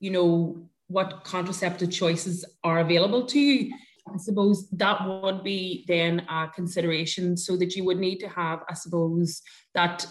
you 0.00 0.10
know 0.10 0.68
what 0.88 1.22
contraceptive 1.24 1.90
choices 1.90 2.44
are 2.64 2.78
available 2.78 3.26
to 3.26 3.38
you. 3.38 3.74
I 4.12 4.16
suppose 4.16 4.68
that 4.70 5.06
would 5.06 5.44
be 5.44 5.84
then 5.86 6.20
a 6.30 6.48
consideration 6.48 7.36
so 7.36 7.56
that 7.58 7.76
you 7.76 7.84
would 7.84 7.98
need 7.98 8.18
to 8.20 8.28
have 8.28 8.62
I 8.68 8.74
suppose 8.74 9.42
that 9.74 10.06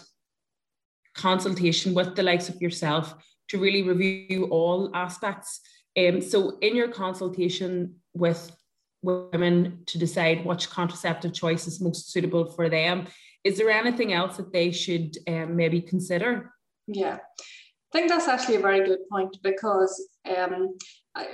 consultation 1.14 1.94
with 1.94 2.16
the 2.16 2.22
likes 2.22 2.48
of 2.48 2.60
yourself 2.62 3.12
to 3.48 3.58
really 3.58 3.82
review 3.82 4.46
all 4.50 4.90
aspects 4.94 5.60
um, 5.98 6.20
so 6.20 6.58
in 6.58 6.76
your 6.76 6.88
consultation 6.88 7.96
with 8.14 8.54
women 9.02 9.82
to 9.86 9.98
decide 9.98 10.44
which 10.44 10.70
contraceptive 10.70 11.32
choice 11.32 11.66
is 11.66 11.80
most 11.80 12.10
suitable 12.12 12.46
for 12.46 12.68
them, 12.68 13.06
is 13.44 13.58
there 13.58 13.70
anything 13.70 14.12
else 14.12 14.36
that 14.36 14.52
they 14.52 14.70
should 14.70 15.16
um, 15.26 15.56
maybe 15.56 15.80
consider? 15.80 16.52
Yeah, 16.86 17.18
I 17.18 17.92
think 17.92 18.08
that's 18.08 18.28
actually 18.28 18.56
a 18.56 18.60
very 18.60 18.84
good 18.84 19.00
point 19.10 19.36
because 19.42 20.08
um, 20.36 20.76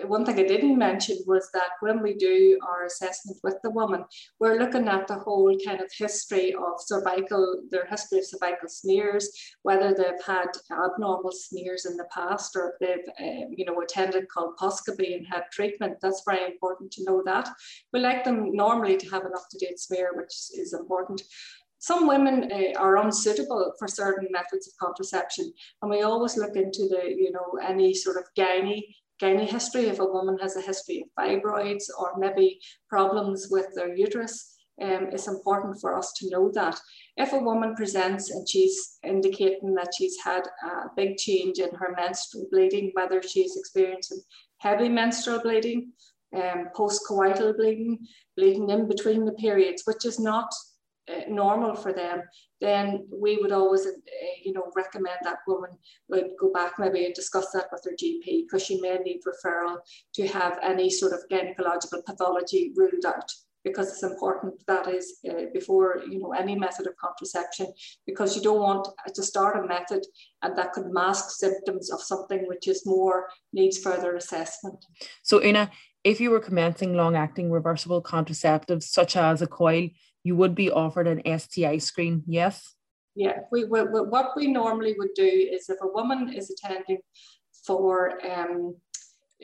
one 0.07 0.25
thing 0.25 0.39
I 0.39 0.47
didn't 0.47 0.79
mention 0.79 1.19
was 1.27 1.51
that 1.53 1.71
when 1.81 2.03
we 2.03 2.15
do 2.15 2.59
our 2.67 2.85
assessment 2.87 3.39
with 3.43 3.57
the 3.63 3.71
woman, 3.71 4.05
we're 4.39 4.59
looking 4.59 4.89
at 4.89 5.07
the 5.07 5.15
whole 5.15 5.57
kind 5.65 5.81
of 5.81 5.91
history 5.97 6.55
of 6.55 6.81
cervical, 6.81 7.63
their 7.71 7.87
history 7.87 8.19
of 8.19 8.27
cervical 8.27 8.69
smears, 8.69 9.29
whether 9.63 9.95
they've 9.95 10.25
had 10.27 10.49
abnormal 10.71 11.33
smears 11.33 11.87
in 11.87 11.97
the 11.97 12.09
past 12.15 12.57
or 12.57 12.73
if 12.73 12.79
they've, 12.81 13.15
uh, 13.21 13.47
you 13.51 13.65
know, 13.65 13.81
attended 13.81 14.27
colposcopy 14.29 15.17
and 15.17 15.27
had 15.27 15.45
treatment. 15.53 15.97
That's 16.01 16.23
very 16.27 16.45
important 16.45 16.93
to 16.93 17.05
know 17.05 17.23
that. 17.25 17.49
We 17.93 18.01
like 18.01 18.25
them 18.25 18.55
normally 18.55 18.97
to 18.97 19.11
have 19.11 19.25
an 19.25 19.33
up-to-date 19.35 19.79
smear, 19.79 20.13
which 20.15 20.35
is 20.57 20.75
important 20.79 21.23
some 21.85 22.07
women 22.07 22.51
uh, 22.51 22.79
are 22.79 22.97
unsuitable 22.97 23.75
for 23.79 23.87
certain 23.87 24.29
methods 24.31 24.67
of 24.67 24.73
contraception 24.81 25.53
and 25.83 25.91
we 25.91 26.01
always 26.01 26.39
look 26.39 26.57
into 26.57 26.89
the 26.89 27.03
you 27.15 27.31
know 27.31 27.59
any 27.63 27.93
sort 27.93 28.17
of 28.17 28.25
gynae 28.39 28.83
gynae 29.21 29.49
history, 29.49 29.87
if 29.87 30.01
a 30.01 30.05
woman 30.05 30.39
has 30.41 30.57
a 30.57 30.61
history 30.61 31.05
of 31.05 31.25
fibroids 31.25 31.85
or 31.99 32.19
maybe 32.19 32.61
problems 32.89 33.49
with 33.51 33.67
their 33.75 33.95
uterus, 33.95 34.55
um, 34.83 35.09
it's 35.13 35.29
important 35.29 35.81
for 35.81 35.97
us 35.97 36.13
to 36.17 36.31
know 36.31 36.51
that. 36.55 36.81
If 37.17 37.33
a 37.33 37.39
woman 37.39 37.77
presents 37.77 38.31
and 38.31 38.49
she's 38.49 38.99
indicating 39.05 39.75
that 39.75 39.93
she's 39.97 40.17
had 40.23 40.43
a 40.65 40.89
big 40.97 41.17
change 41.17 41.59
in 41.59 41.73
her 41.77 41.95
menstrual 41.97 42.47
bleeding, 42.51 42.91
whether 42.95 43.23
she's 43.23 43.57
experiencing 43.57 44.21
heavy 44.59 44.89
menstrual 44.89 45.41
bleeding, 45.41 45.93
um, 46.35 46.69
post-coital 46.75 47.57
bleeding, 47.57 47.99
bleeding 48.37 48.71
in 48.71 48.89
between 48.89 49.25
the 49.25 49.33
periods, 49.35 49.83
which 49.85 50.05
is 50.05 50.19
not 50.19 50.53
uh, 51.09 51.21
normal 51.29 51.75
for 51.75 51.93
them, 51.93 52.23
then 52.61 53.07
we 53.13 53.37
would 53.37 53.53
always, 53.53 53.87
uh, 53.87 53.91
you 54.43 54.53
know, 54.53 54.71
recommend 54.75 55.19
that 55.23 55.39
woman 55.47 55.71
would 56.09 56.31
go 56.41 56.53
back 56.53 56.79
maybe 56.79 57.05
and 57.05 57.15
discuss 57.15 57.51
that 57.53 57.67
with 57.71 57.85
her 57.85 57.93
GP 57.93 58.45
because 58.45 58.65
she 58.65 58.81
may 58.81 58.97
need 58.99 59.21
referral 59.27 59.77
to 60.15 60.27
have 60.29 60.59
any 60.63 60.89
sort 60.89 61.13
of 61.13 61.21
gynecological 61.31 62.05
pathology 62.05 62.73
ruled 62.75 63.05
out 63.07 63.31
because 63.65 63.89
it's 63.89 64.03
important 64.03 64.55
that 64.67 64.87
is 64.89 65.19
uh, 65.29 65.47
before 65.53 66.03
you 66.09 66.19
know 66.19 66.33
any 66.33 66.55
method 66.55 66.87
of 66.87 66.97
contraception 66.97 67.67
because 68.07 68.37
you 68.37 68.43
don't 68.43 68.61
want 68.61 68.87
to 69.15 69.23
start 69.23 69.57
a 69.57 69.67
method 69.67 70.05
and 70.43 70.57
that 70.57 70.73
could 70.73 70.87
mask 70.93 71.31
symptoms 71.31 71.91
of 71.91 72.01
something 72.01 72.47
which 72.47 72.69
is 72.69 72.83
more 72.85 73.27
needs 73.53 73.79
further 73.79 74.15
assessment. 74.17 74.85
So 75.23 75.41
una 75.43 75.71
if 76.05 76.21
you 76.21 76.31
were 76.31 76.41
commencing 76.41 76.95
long 76.95 77.17
acting 77.17 77.51
reversible 77.51 78.03
contraceptives 78.03 78.85
such 78.85 79.17
as 79.17 79.43
a 79.43 79.47
coil 79.47 79.89
you 80.25 80.35
would 80.35 80.55
be 80.55 80.71
offered 80.71 81.07
an 81.07 81.39
STI 81.39 81.79
screen, 81.79 82.25
yes? 82.27 82.75
Yeah, 83.15 83.41
we, 83.53 83.65
we, 83.65 83.81
what 83.83 84.31
we 84.35 84.49
normally 84.49 84.97
would 84.99 85.15
do 85.15 85.23
is 85.23 85.69
if 85.69 85.77
a 85.83 85.87
woman 85.87 86.33
is 86.33 86.51
attending 86.51 86.99
for, 87.65 88.19
um, 88.27 88.75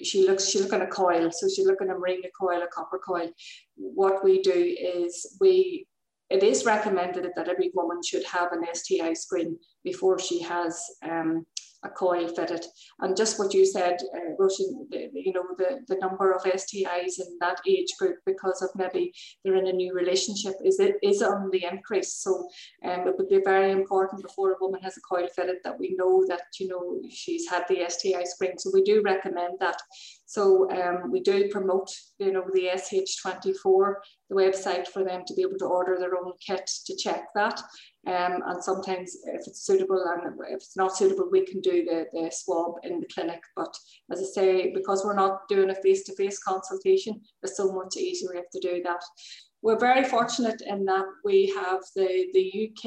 she 0.03 0.27
looks, 0.27 0.49
she 0.49 0.59
look 0.59 0.73
at 0.73 0.83
a 0.83 0.87
coil, 0.87 1.31
so 1.31 1.47
she's 1.49 1.67
looking 1.67 1.91
at 1.91 1.97
a 1.97 1.99
Mirena 1.99 2.31
coil, 2.39 2.63
a 2.63 2.67
copper 2.67 2.99
coil. 2.99 3.31
What 3.77 4.25
we 4.25 4.41
do 4.41 4.53
is 4.53 5.37
we, 5.41 5.87
it 6.31 6.43
is 6.43 6.65
recommended 6.65 7.29
that 7.37 7.49
every 7.49 7.71
woman 7.75 8.01
should 8.03 8.25
have 8.25 8.53
an 8.53 8.65
STI 8.73 9.13
screen 9.13 9.59
before 9.85 10.19
she 10.19 10.41
has 10.43 10.83
um, 11.09 11.45
a 11.83 11.89
coil 11.89 12.29
fitted. 12.29 12.65
And 13.01 13.17
just 13.17 13.39
what 13.39 13.55
you 13.55 13.65
said, 13.65 13.99
uh, 14.15 14.35
Roisin, 14.39 14.87
you 15.13 15.33
know, 15.33 15.45
the, 15.57 15.81
the 15.89 15.97
number 16.01 16.33
of 16.33 16.43
STIs 16.43 17.19
in 17.19 17.39
that 17.41 17.61
age 17.67 17.95
group 17.99 18.17
because 18.27 18.63
of 18.63 18.71
maybe 18.77 19.13
they're 19.45 19.57
in 19.57 19.67
a 19.67 19.73
new 19.73 19.95
relationship 19.95 20.55
is 20.65 20.79
it 20.79 20.97
is 21.03 21.23
on 21.23 21.51
the 21.51 21.65
increase. 21.65 22.15
So 22.15 22.49
um, 22.85 23.07
it 23.09 23.15
would 23.17 23.29
be 23.29 23.41
very 23.45 23.73
important 23.73 24.23
before 24.23 24.53
a 24.53 24.57
woman 24.61 24.83
has 24.83 24.97
a 24.97 25.01
coil 25.01 25.29
fitted 25.35 25.57
that 25.65 25.79
we 25.79 25.95
know 25.99 26.25
that, 26.29 26.43
you 26.59 26.69
know, 26.69 27.01
she's 27.11 27.49
had 27.49 27.65
the 27.69 27.85
STI 27.89 28.25
screen. 28.25 28.59
So 28.59 28.71
we 28.73 28.83
do 28.83 29.03
recommend 29.03 29.59
that. 29.61 29.81
So 30.31 30.71
um, 30.71 31.11
we 31.11 31.19
do 31.23 31.49
promote, 31.49 31.91
you 32.21 32.31
know, 32.31 32.45
the 32.53 32.71
SH24, 32.73 33.95
the 34.29 34.37
website 34.37 34.87
for 34.87 35.03
them 35.03 35.25
to 35.27 35.35
be 35.35 35.43
able 35.43 35.59
to 35.59 35.65
order 35.65 35.97
their 35.99 36.17
own 36.17 36.35
kit 36.47 36.71
to 36.87 36.97
check 36.97 37.25
that. 37.35 37.59
Um, 38.07 38.41
and 38.47 38.63
sometimes 38.63 39.17
if 39.25 39.49
it's 39.49 39.67
suitable 39.67 40.01
and 40.07 40.33
if 40.51 40.59
it's 40.59 40.77
not 40.77 40.97
suitable, 40.97 41.29
we 41.33 41.45
can 41.45 41.61
do 41.61 41.85
the, 41.85 42.07
the 42.13 42.31
swab 42.33 42.75
in 42.85 43.01
the 43.01 43.09
clinic. 43.13 43.41
But 43.57 43.75
as 44.13 44.21
I 44.21 44.25
say, 44.25 44.73
because 44.73 45.05
we're 45.05 45.17
not 45.17 45.49
doing 45.49 45.71
a 45.71 45.75
face-to-face 45.75 46.39
-face 46.39 46.45
consultation, 46.53 47.21
it's 47.43 47.57
so 47.57 47.73
much 47.73 47.97
easier 47.97 48.33
if 48.37 48.49
to 48.51 48.61
do 48.61 48.75
that. 48.85 49.03
We're 49.63 49.87
very 49.91 50.05
fortunate 50.05 50.61
in 50.73 50.85
that 50.85 51.09
we 51.25 51.39
have 51.61 51.81
the, 51.97 52.11
the 52.37 52.47
UK 52.65 52.85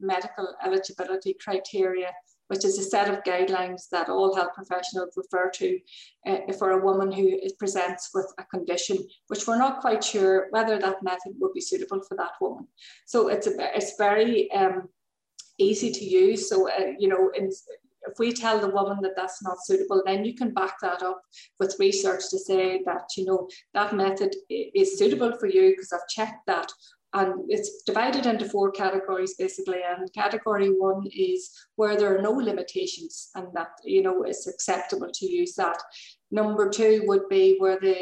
medical 0.00 0.46
eligibility 0.66 1.32
criteria 1.44 2.10
which 2.50 2.64
is 2.64 2.76
a 2.78 2.82
set 2.82 3.08
of 3.08 3.22
guidelines 3.22 3.88
that 3.92 4.08
all 4.08 4.34
health 4.34 4.54
professionals 4.54 5.14
refer 5.16 5.48
to 5.54 5.78
uh, 6.26 6.52
for 6.58 6.72
a 6.72 6.84
woman 6.84 7.12
who 7.12 7.38
presents 7.60 8.10
with 8.12 8.26
a 8.38 8.44
condition, 8.44 8.98
which 9.28 9.46
we're 9.46 9.56
not 9.56 9.80
quite 9.80 10.02
sure 10.02 10.48
whether 10.50 10.76
that 10.76 11.00
method 11.00 11.32
would 11.38 11.52
be 11.52 11.60
suitable 11.60 12.02
for 12.02 12.16
that 12.16 12.32
woman. 12.40 12.66
So 13.06 13.28
it's, 13.28 13.46
a, 13.46 13.52
it's 13.76 13.94
very 13.96 14.50
um, 14.50 14.88
easy 15.58 15.92
to 15.92 16.04
use. 16.04 16.48
So, 16.48 16.68
uh, 16.68 16.92
you 16.98 17.06
know, 17.06 17.30
in, 17.36 17.50
if 18.08 18.18
we 18.18 18.32
tell 18.32 18.58
the 18.58 18.68
woman 18.68 18.98
that 19.02 19.14
that's 19.14 19.44
not 19.44 19.64
suitable, 19.64 20.02
then 20.04 20.24
you 20.24 20.34
can 20.34 20.52
back 20.52 20.74
that 20.82 21.04
up 21.04 21.22
with 21.60 21.76
research 21.78 22.22
to 22.30 22.38
say 22.38 22.82
that, 22.84 23.10
you 23.16 23.26
know, 23.26 23.48
that 23.74 23.94
method 23.94 24.34
is 24.48 24.98
suitable 24.98 25.38
for 25.38 25.46
you 25.46 25.70
because 25.70 25.92
I've 25.92 26.08
checked 26.08 26.46
that 26.48 26.72
and 27.12 27.44
it's 27.48 27.82
divided 27.82 28.26
into 28.26 28.48
four 28.48 28.70
categories 28.70 29.34
basically 29.34 29.80
and 29.82 30.12
category 30.12 30.68
one 30.68 31.04
is 31.12 31.50
where 31.76 31.96
there 31.96 32.16
are 32.16 32.22
no 32.22 32.30
limitations 32.30 33.30
and 33.34 33.48
that 33.52 33.70
you 33.84 34.02
know 34.02 34.22
it's 34.22 34.46
acceptable 34.46 35.10
to 35.12 35.26
use 35.26 35.54
that 35.54 35.78
number 36.30 36.68
two 36.68 37.02
would 37.06 37.28
be 37.28 37.56
where 37.58 37.78
the 37.80 37.96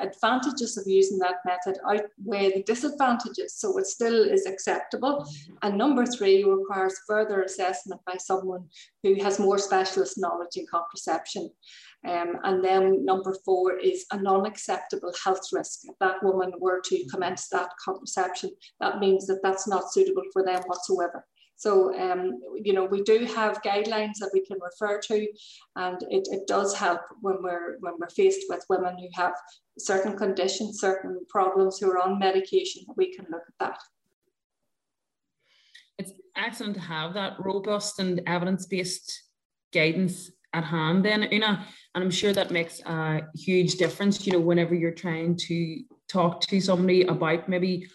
advantages 0.00 0.76
of 0.76 0.86
using 0.86 1.18
that 1.18 1.36
method 1.44 1.78
outweigh 1.88 2.52
the 2.52 2.62
disadvantages, 2.64 3.54
so 3.54 3.76
it 3.78 3.86
still 3.86 4.24
is 4.24 4.46
acceptable. 4.46 5.20
Mm-hmm. 5.20 5.54
And 5.62 5.78
number 5.78 6.06
three 6.06 6.44
requires 6.44 6.98
further 7.06 7.42
assessment 7.42 8.00
by 8.06 8.16
someone 8.16 8.68
who 9.02 9.22
has 9.22 9.38
more 9.38 9.58
specialist 9.58 10.18
knowledge 10.18 10.56
in 10.56 10.66
contraception. 10.66 11.50
Um, 12.08 12.38
and 12.42 12.64
then 12.64 13.04
number 13.04 13.36
four 13.44 13.78
is 13.78 14.06
a 14.10 14.20
non-acceptable 14.20 15.12
health 15.24 15.46
risk. 15.52 15.80
If 15.84 15.96
that 16.00 16.22
woman 16.22 16.52
were 16.58 16.80
to 16.84 17.06
commence 17.08 17.48
that 17.48 17.70
contraception, 17.84 18.50
that 18.80 18.98
means 18.98 19.26
that 19.26 19.40
that's 19.42 19.68
not 19.68 19.92
suitable 19.92 20.24
for 20.32 20.44
them 20.44 20.62
whatsoever. 20.66 21.24
So, 21.54 21.96
um, 21.96 22.40
you 22.56 22.72
know, 22.72 22.86
we 22.86 23.02
do 23.02 23.24
have 23.24 23.62
guidelines 23.62 24.14
that 24.18 24.30
we 24.34 24.44
can 24.44 24.58
refer 24.60 24.98
to, 24.98 25.28
and 25.76 26.02
it, 26.10 26.26
it 26.32 26.48
does 26.48 26.74
help 26.74 27.02
when 27.20 27.36
we're 27.40 27.76
when 27.78 27.94
we're 28.00 28.08
faced 28.08 28.46
with 28.48 28.64
women 28.68 28.96
who 28.98 29.06
have 29.14 29.34
certain 29.78 30.16
conditions, 30.16 30.80
certain 30.80 31.20
problems, 31.28 31.78
who 31.78 31.88
are 31.88 32.00
on 32.00 32.18
medication. 32.18 32.82
We 32.96 33.14
can 33.14 33.26
look 33.30 33.42
at 33.46 33.54
that. 33.60 33.78
It's 35.98 36.12
excellent 36.34 36.74
to 36.74 36.80
have 36.80 37.14
that 37.14 37.34
robust 37.38 38.00
and 38.00 38.20
evidence-based 38.26 39.22
guidance 39.72 40.32
at 40.52 40.64
hand. 40.64 41.04
Then, 41.04 41.28
Una, 41.32 41.66
and 41.94 42.04
I'm 42.04 42.10
sure 42.10 42.32
that 42.32 42.50
makes 42.50 42.80
a 42.80 43.22
huge 43.34 43.76
difference. 43.76 44.26
You 44.26 44.34
know, 44.34 44.40
whenever 44.40 44.74
you're 44.74 44.90
trying 44.92 45.36
to 45.48 45.82
talk 46.08 46.40
to 46.42 46.60
somebody 46.60 47.02
about 47.02 47.48
maybe 47.48 47.86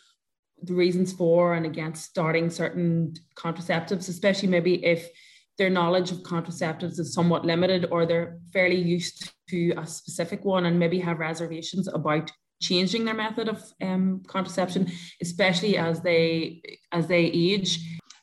the 0.64 0.74
reasons 0.74 1.14
for 1.14 1.54
and 1.54 1.66
against 1.66 2.06
starting 2.06 2.50
certain 2.50 3.14
contraceptives, 3.36 4.10
especially 4.10 4.50
maybe 4.50 4.84
if 4.84 5.10
their 5.58 5.70
knowledge 5.70 6.12
of 6.12 6.20
contraceptives 6.20 7.00
is 7.00 7.14
somewhat 7.14 7.46
limited 7.46 7.88
or 7.92 8.06
they're 8.06 8.40
fairly 8.54 8.80
used 8.80 9.32
to 9.50 9.74
a 9.78 9.86
specific 9.86 10.46
one 10.46 10.66
and 10.66 10.78
maybe 10.78 11.00
have 11.00 11.20
reservations 11.20 11.88
about 11.88 12.32
changing 12.62 13.06
their 13.06 13.14
method 13.14 13.50
of 13.50 13.64
um, 13.82 14.22
contraception, 14.28 14.92
especially 15.22 15.78
as 15.78 16.02
they 16.02 16.62
as 16.92 17.08
they 17.08 17.26
age. 17.26 17.80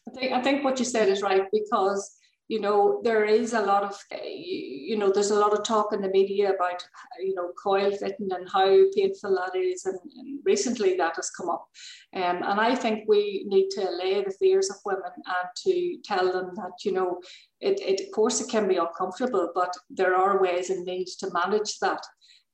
I 0.08 0.10
think 0.12 0.32
I 0.32 0.42
think 0.42 0.64
what 0.64 0.78
you 0.78 0.84
said 0.84 1.08
is 1.08 1.22
right 1.22 1.44
because 1.52 2.18
you 2.48 2.60
know 2.60 3.00
there 3.02 3.24
is 3.24 3.54
a 3.54 3.60
lot 3.60 3.82
of 3.82 3.98
you 4.22 4.98
know 4.98 5.10
there's 5.10 5.30
a 5.30 5.38
lot 5.38 5.52
of 5.52 5.64
talk 5.64 5.92
in 5.92 6.02
the 6.02 6.08
media 6.08 6.52
about 6.52 6.86
you 7.18 7.34
know 7.34 7.50
coil 7.62 7.90
fitting 7.90 8.28
and 8.30 8.48
how 8.52 8.66
painful 8.94 9.34
that 9.34 9.58
is 9.58 9.86
and, 9.86 9.98
and 10.16 10.38
recently 10.44 10.96
that 10.96 11.16
has 11.16 11.30
come 11.30 11.48
up. 11.48 11.66
Um, 12.14 12.42
and 12.42 12.60
i 12.60 12.74
think 12.74 13.04
we 13.08 13.44
need 13.46 13.70
to 13.70 13.88
allay 13.88 14.22
the 14.22 14.36
fears 14.38 14.70
of 14.70 14.76
women 14.84 15.12
and 15.14 15.48
to 15.64 15.96
tell 16.04 16.32
them 16.32 16.50
that 16.56 16.84
you 16.84 16.92
know 16.92 17.20
it, 17.60 17.80
it 17.80 18.00
of 18.06 18.12
course 18.12 18.40
it 18.40 18.50
can 18.50 18.68
be 18.68 18.76
uncomfortable 18.76 19.50
but 19.54 19.74
there 19.88 20.14
are 20.14 20.42
ways 20.42 20.70
and 20.70 20.84
means 20.84 21.16
to 21.16 21.32
manage 21.32 21.78
that 21.78 22.02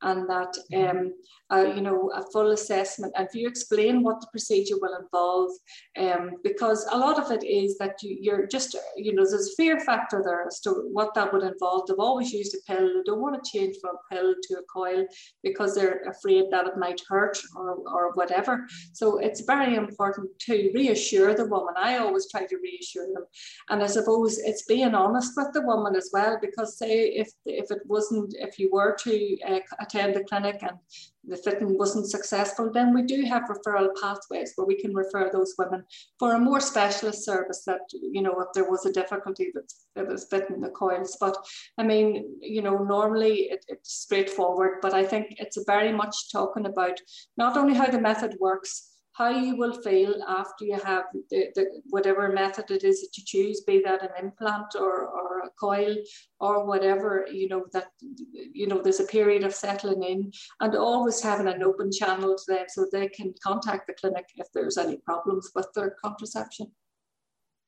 and 0.03 0.29
that 0.29 0.57
um, 0.75 1.13
uh, 1.53 1.73
you 1.75 1.81
know 1.81 2.11
a 2.15 2.23
full 2.33 2.53
assessment. 2.53 3.13
And 3.17 3.27
if 3.27 3.35
you 3.35 3.49
explain 3.49 4.03
what 4.03 4.21
the 4.21 4.29
procedure 4.29 4.77
will 4.81 4.97
involve 5.01 5.51
um, 5.99 6.31
because 6.43 6.87
a 6.91 6.99
lot 6.99 7.19
of 7.19 7.31
it 7.31 7.45
is 7.45 7.77
that 7.79 8.03
you, 8.03 8.17
you're 8.21 8.47
just 8.47 8.77
you 8.97 9.15
know 9.15 9.25
there's 9.29 9.49
a 9.49 9.57
fear 9.57 9.81
factor 9.81 10.23
there 10.25 10.47
as 10.47 10.61
to 10.61 10.71
what 10.93 11.15
that 11.15 11.33
would 11.33 11.43
involve. 11.43 11.87
They've 11.87 11.99
always 11.99 12.33
used 12.33 12.55
a 12.55 12.73
pill. 12.73 12.87
They 12.87 13.03
don't 13.05 13.21
want 13.21 13.43
to 13.43 13.51
change 13.51 13.77
from 13.81 13.97
a 13.97 14.15
pill 14.15 14.35
to 14.43 14.55
a 14.55 14.63
coil 14.73 15.07
because 15.43 15.75
they're 15.75 16.03
afraid 16.09 16.47
that 16.51 16.67
it 16.67 16.77
might 16.77 17.01
hurt 17.09 17.39
or, 17.57 17.77
or 17.87 18.13
whatever. 18.15 18.67
So 18.93 19.19
it's 19.19 19.43
very 19.43 19.75
important 19.75 20.31
to 20.47 20.71
reassure 20.75 21.35
the 21.35 21.47
woman. 21.47 21.75
I 21.77 21.99
always 21.99 22.31
try 22.31 22.47
to 22.47 22.57
reassure 22.63 23.07
them. 23.07 23.25
And 23.69 23.83
I 23.83 23.87
suppose 23.87 24.39
it's 24.39 24.65
being 24.67 24.95
honest 24.95 25.33
with 25.37 25.49
the 25.53 25.63
woman 25.63 25.97
as 25.97 26.11
well 26.13 26.39
because 26.41 26.79
say 26.79 27.09
if 27.09 27.29
if 27.47 27.71
it 27.71 27.81
wasn't 27.87 28.35
if 28.39 28.59
you 28.59 28.71
were 28.73 28.97
to 29.05 29.37
uh, 29.47 29.61
attend 29.91 30.15
the 30.15 30.25
clinic 30.25 30.63
and 30.63 30.79
the 31.25 31.37
fitting 31.37 31.77
wasn't 31.77 32.09
successful, 32.09 32.71
then 32.73 32.95
we 32.95 33.03
do 33.03 33.23
have 33.23 33.43
referral 33.45 33.89
pathways 34.01 34.53
where 34.57 34.67
we 34.67 34.81
can 34.81 34.95
refer 34.95 35.31
those 35.31 35.55
women 35.59 35.85
for 36.19 36.35
a 36.35 36.39
more 36.39 36.61
specialist 36.61 37.25
service 37.25 37.65
that, 37.67 37.81
you 37.93 38.23
know, 38.23 38.35
if 38.41 38.49
there 38.55 38.71
was 38.71 38.87
a 38.87 38.93
difficulty 38.93 39.51
that, 39.55 39.71
that 39.95 40.09
was 40.09 40.27
fitting 40.31 40.61
the 40.61 40.71
coils. 40.71 41.17
But 41.21 41.37
I 41.79 41.83
mean, 41.83 42.37
you 42.41 42.63
know, 42.63 42.79
normally 42.79 43.51
it, 43.51 43.65
it's 43.69 43.93
straightforward, 43.93 44.79
but 44.81 44.95
I 44.95 45.05
think 45.05 45.35
it's 45.39 45.59
very 45.67 45.93
much 45.93 46.33
talking 46.33 46.67
about 46.67 46.99
not 47.37 47.57
only 47.57 47.75
how 47.75 47.87
the 47.87 48.01
method 48.01 48.37
works, 48.41 48.90
how 49.21 49.29
you 49.29 49.55
will 49.55 49.75
feel 49.83 50.15
after 50.27 50.65
you 50.65 50.79
have 50.83 51.05
the, 51.31 51.49
the, 51.55 51.83
whatever 51.91 52.33
method 52.33 52.71
it 52.71 52.85
is 52.85 53.03
that 53.03 53.19
you 53.19 53.25
choose, 53.27 53.61
be 53.61 53.83
that 53.85 54.03
an 54.03 54.09
implant 54.19 54.75
or, 54.75 55.09
or 55.09 55.41
a 55.41 55.51
coil 55.61 55.95
or 56.41 56.65
whatever, 56.65 57.27
you 57.31 57.47
know, 57.47 57.67
that, 57.75 57.89
you 58.01 58.67
know, 58.67 58.81
there's 58.81 58.99
a 58.99 59.05
period 59.05 59.45
of 59.45 59.55
settling 59.55 60.03
in 60.05 60.33
and 60.61 60.75
always 60.75 61.21
having 61.21 61.49
an 61.49 61.63
open 61.63 61.93
channel 61.93 62.35
to 62.35 62.45
them 62.49 62.65
so 62.69 62.87
they 62.91 63.09
can 63.09 63.35
contact 63.45 63.87
the 63.87 63.93
clinic 63.93 64.25
if 64.37 64.47
there's 64.55 64.79
any 64.79 64.97
problems 65.05 65.51
with 65.55 65.69
their 65.75 65.95
contraception. 66.03 66.69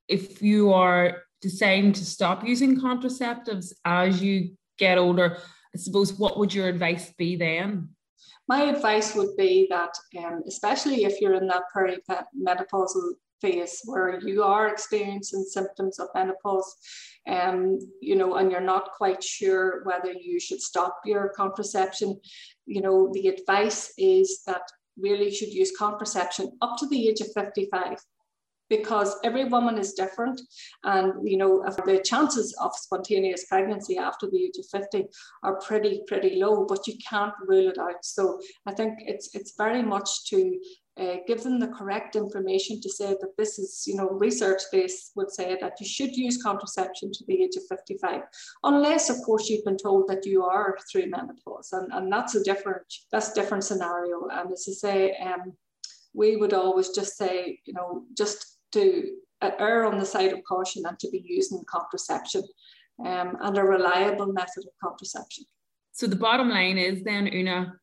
If 0.08 0.40
you 0.40 0.72
are 0.72 1.18
deciding 1.42 1.92
to 1.92 2.04
stop 2.06 2.46
using 2.46 2.80
contraceptives 2.80 3.74
as 3.84 4.22
you 4.22 4.56
get 4.78 4.96
older, 4.96 5.36
I 5.74 5.78
suppose 5.78 6.14
what 6.14 6.38
would 6.38 6.54
your 6.54 6.68
advice 6.68 7.12
be 7.18 7.36
then? 7.36 7.90
My 8.48 8.62
advice 8.62 9.14
would 9.14 9.36
be 9.36 9.66
that, 9.70 9.94
um, 10.18 10.42
especially 10.46 11.04
if 11.04 11.20
you're 11.20 11.34
in 11.34 11.46
that 11.48 11.64
perimenopausal 11.74 13.12
phase 13.40 13.80
where 13.84 14.20
you 14.20 14.42
are 14.42 14.68
experiencing 14.68 15.44
symptoms 15.44 15.98
of 15.98 16.08
menopause, 16.14 16.74
um, 17.28 17.78
you 18.00 18.16
know, 18.16 18.36
and 18.36 18.50
you're 18.50 18.60
not 18.60 18.92
quite 18.92 19.22
sure 19.22 19.82
whether 19.84 20.12
you 20.12 20.40
should 20.40 20.60
stop 20.60 21.00
your 21.04 21.32
contraception, 21.36 22.18
you 22.66 22.80
know, 22.80 23.10
the 23.12 23.28
advice 23.28 23.92
is 23.98 24.42
that 24.46 24.62
really 24.98 25.30
should 25.30 25.52
use 25.52 25.72
contraception 25.76 26.50
up 26.60 26.76
to 26.78 26.86
the 26.86 27.08
age 27.08 27.20
of 27.20 27.32
55 27.34 27.98
because 28.76 29.14
every 29.22 29.44
woman 29.44 29.76
is 29.76 29.92
different. 29.92 30.40
And 30.84 31.28
you 31.30 31.36
know 31.36 31.52
the 31.86 32.00
chances 32.12 32.48
of 32.64 32.70
spontaneous 32.74 33.44
pregnancy 33.46 33.98
after 33.98 34.26
the 34.28 34.44
age 34.44 34.58
of 34.58 34.66
50 34.80 35.06
are 35.42 35.60
pretty 35.68 36.02
pretty 36.06 36.36
low 36.44 36.64
but 36.68 36.86
you 36.86 36.94
can't 37.10 37.34
rule 37.50 37.68
it 37.72 37.78
out. 37.78 38.04
So 38.16 38.22
i 38.70 38.72
think 38.78 38.92
it's 39.12 39.26
it's 39.34 39.52
very 39.64 39.82
much 39.94 40.10
to 40.30 40.38
uh, 41.02 41.16
give 41.26 41.42
them 41.42 41.58
the 41.58 41.74
correct 41.78 42.16
information 42.16 42.80
to 42.80 42.90
say 42.98 43.10
that 43.20 43.34
this 43.38 43.58
is, 43.58 43.84
you 43.86 43.94
know, 43.96 44.10
research 44.26 44.62
based 44.70 45.12
would 45.16 45.30
say 45.30 45.56
that 45.58 45.80
you 45.80 45.86
should 45.86 46.14
use 46.14 46.42
contraception 46.42 47.10
to 47.10 47.24
the 47.26 47.42
age 47.42 47.56
of 47.56 47.62
55, 47.70 48.20
unless, 48.64 49.08
of 49.08 49.16
course, 49.24 49.48
you've 49.48 49.64
been 49.64 49.78
told 49.78 50.06
that 50.08 50.26
you 50.26 50.44
are 50.44 50.76
through 50.90 51.08
menopause, 51.08 51.70
and, 51.72 51.90
and 51.94 52.12
that's 52.12 52.34
a 52.34 52.44
different 52.44 52.86
that's 53.10 53.30
a 53.30 53.34
different 53.34 53.64
scenario. 53.64 54.16
And 54.36 54.52
as 54.52 54.66
I 54.68 54.74
say, 54.86 55.16
um, 55.28 55.54
we 56.14 56.36
would 56.36 56.52
always 56.52 56.90
just 56.90 57.16
say, 57.16 57.58
you 57.64 57.72
know, 57.72 58.04
just 58.16 58.51
to 58.72 59.16
err 59.42 59.84
on 59.84 59.98
the 59.98 60.06
side 60.06 60.32
of 60.32 60.42
caution 60.44 60.84
and 60.86 60.98
to 60.98 61.10
be 61.10 61.22
using 61.24 61.62
contraception 61.68 62.42
um, 63.04 63.36
and 63.40 63.58
a 63.58 63.62
reliable 63.62 64.32
method 64.32 64.64
of 64.64 64.72
contraception. 64.82 65.44
So 65.92 66.06
the 66.06 66.16
bottom 66.16 66.48
line 66.48 66.78
is 66.78 67.02
then, 67.02 67.28
Una, 67.32 67.74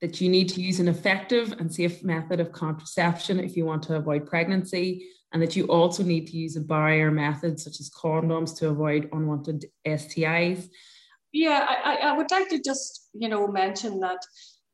that 0.00 0.20
you 0.20 0.28
need 0.28 0.48
to 0.50 0.62
use 0.62 0.80
an 0.80 0.88
effective 0.88 1.52
and 1.52 1.72
safe 1.72 2.02
method 2.02 2.40
of 2.40 2.52
contraception 2.52 3.38
if 3.38 3.56
you 3.56 3.66
want 3.66 3.82
to 3.84 3.96
avoid 3.96 4.26
pregnancy, 4.26 5.06
and 5.32 5.42
that 5.42 5.54
you 5.56 5.66
also 5.66 6.02
need 6.02 6.26
to 6.28 6.36
use 6.36 6.56
a 6.56 6.60
barrier 6.60 7.10
method 7.10 7.60
such 7.60 7.80
as 7.80 7.90
condoms 7.90 8.56
to 8.58 8.68
avoid 8.68 9.08
unwanted 9.12 9.66
STIs. 9.86 10.68
Yeah, 11.32 11.66
I, 11.68 11.96
I 11.96 12.16
would 12.16 12.30
like 12.30 12.48
to 12.48 12.60
just, 12.60 13.08
you 13.12 13.28
know, 13.28 13.46
mention 13.46 14.00
that 14.00 14.18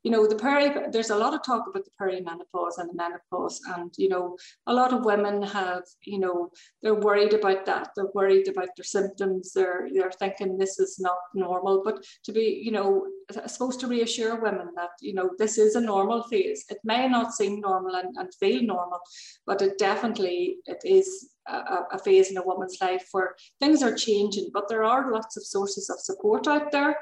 you 0.06 0.12
know, 0.12 0.24
the 0.24 0.36
peri, 0.36 0.72
there's 0.92 1.10
a 1.10 1.16
lot 1.16 1.34
of 1.34 1.42
talk 1.42 1.66
about 1.66 1.84
the 1.84 1.90
perimenopause 2.00 2.78
and 2.78 2.88
the 2.88 2.94
menopause. 2.94 3.60
And, 3.74 3.92
you 3.98 4.08
know, 4.08 4.36
a 4.68 4.72
lot 4.72 4.92
of 4.92 5.04
women 5.04 5.42
have, 5.42 5.82
you 6.04 6.20
know, 6.20 6.52
they're 6.80 6.94
worried 6.94 7.34
about 7.34 7.66
that. 7.66 7.88
They're 7.96 8.14
worried 8.14 8.46
about 8.46 8.68
their 8.76 8.84
symptoms. 8.84 9.52
They're, 9.52 9.88
they're 9.92 10.12
thinking 10.12 10.58
this 10.58 10.78
is 10.78 11.00
not 11.00 11.18
normal. 11.34 11.82
But 11.84 12.06
to 12.22 12.30
be, 12.30 12.62
you 12.64 12.70
know, 12.70 13.08
supposed 13.46 13.80
to 13.80 13.88
reassure 13.88 14.40
women 14.40 14.68
that, 14.76 14.90
you 15.00 15.12
know, 15.12 15.28
this 15.38 15.58
is 15.58 15.74
a 15.74 15.80
normal 15.80 16.22
phase. 16.22 16.64
It 16.70 16.78
may 16.84 17.08
not 17.08 17.34
seem 17.34 17.60
normal 17.60 17.96
and, 17.96 18.16
and 18.16 18.32
feel 18.36 18.62
normal, 18.62 19.00
but 19.44 19.60
it 19.60 19.76
definitely, 19.76 20.58
it 20.66 20.82
is 20.84 21.34
a, 21.48 21.78
a, 21.90 21.98
phase 21.98 22.30
in 22.30 22.36
a 22.36 22.46
woman's 22.46 22.78
life 22.80 23.08
where 23.10 23.34
things 23.58 23.82
are 23.82 23.94
changing, 23.96 24.50
but 24.54 24.68
there 24.68 24.84
are 24.84 25.10
lots 25.10 25.36
of 25.36 25.44
sources 25.44 25.90
of 25.90 25.98
support 25.98 26.46
out 26.46 26.70
there 26.70 26.96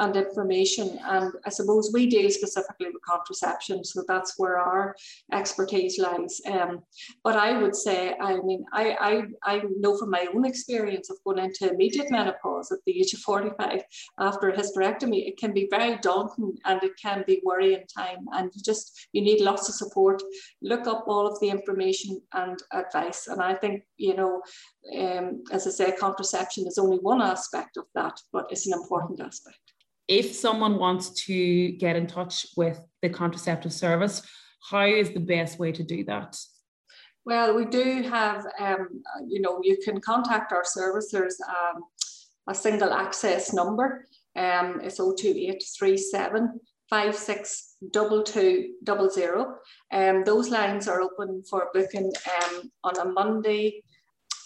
and 0.00 0.16
information. 0.16 0.98
And 1.04 1.32
I 1.46 1.50
suppose 1.50 1.90
we 1.92 2.06
deal 2.06 2.30
specifically 2.30 2.86
with 2.86 3.02
contraception, 3.02 3.84
so 3.84 4.02
that's 4.08 4.38
where 4.38 4.58
our 4.58 4.96
expertise 5.32 5.98
lies. 5.98 6.40
Um, 6.46 6.82
but 7.22 7.36
I 7.36 7.60
would 7.60 7.76
say, 7.76 8.16
I 8.18 8.40
mean, 8.40 8.64
I, 8.72 8.96
I, 9.44 9.54
I 9.54 9.62
know 9.78 9.96
from 9.96 10.10
my 10.10 10.26
own 10.34 10.46
experience 10.46 11.10
of 11.10 11.18
going 11.24 11.44
into 11.44 11.70
immediate 11.70 12.10
menopause 12.10 12.72
at 12.72 12.78
the 12.86 12.98
age 12.98 13.12
of 13.12 13.20
45 13.20 13.82
after 14.18 14.48
a 14.48 14.56
hysterectomy, 14.56 15.28
it 15.28 15.36
can 15.36 15.52
be 15.52 15.68
very 15.70 15.98
daunting 15.98 16.56
and 16.64 16.82
it 16.82 16.92
can 17.00 17.22
be 17.26 17.42
worrying 17.44 17.84
time. 17.94 18.26
And 18.32 18.50
you 18.54 18.62
just, 18.62 19.08
you 19.12 19.20
need 19.20 19.42
lots 19.42 19.68
of 19.68 19.74
support. 19.74 20.22
Look 20.62 20.86
up 20.86 21.04
all 21.06 21.26
of 21.26 21.38
the 21.40 21.50
information 21.50 22.22
and 22.32 22.58
advice. 22.72 23.26
And 23.26 23.42
I 23.42 23.54
think, 23.54 23.82
you 23.98 24.16
know, 24.16 24.40
um, 24.98 25.42
as 25.52 25.66
I 25.66 25.70
say, 25.70 25.92
contraception 25.92 26.66
is 26.66 26.78
only 26.78 26.98
one 26.98 27.20
aspect 27.20 27.76
of 27.76 27.84
that, 27.94 28.18
but 28.32 28.46
it's 28.50 28.66
an 28.66 28.72
important 28.72 29.20
aspect 29.20 29.69
if 30.10 30.34
someone 30.34 30.76
wants 30.76 31.10
to 31.10 31.70
get 31.72 31.94
in 31.94 32.08
touch 32.08 32.46
with 32.56 32.80
the 33.00 33.08
contraceptive 33.08 33.72
service, 33.72 34.22
how 34.68 34.84
is 34.84 35.12
the 35.12 35.20
best 35.20 35.60
way 35.60 35.72
to 35.72 35.84
do 35.84 36.04
that? 36.04 36.36
Well, 37.24 37.54
we 37.54 37.64
do 37.64 38.02
have, 38.02 38.44
um, 38.58 39.02
you 39.28 39.40
know, 39.40 39.60
you 39.62 39.78
can 39.84 40.00
contact 40.00 40.52
our 40.52 40.64
service. 40.64 41.10
There's 41.12 41.38
um, 41.48 41.84
a 42.48 42.54
single 42.54 42.92
access 42.92 43.52
number. 43.52 44.08
Um, 44.34 44.80
it's 44.82 44.96
02837 44.96 46.58
562200. 46.90 49.46
Um, 49.92 50.24
those 50.24 50.48
lines 50.48 50.88
are 50.88 51.00
open 51.00 51.44
for 51.48 51.68
booking 51.72 52.10
um, 52.42 52.72
on 52.82 52.98
a 52.98 53.04
Monday, 53.04 53.84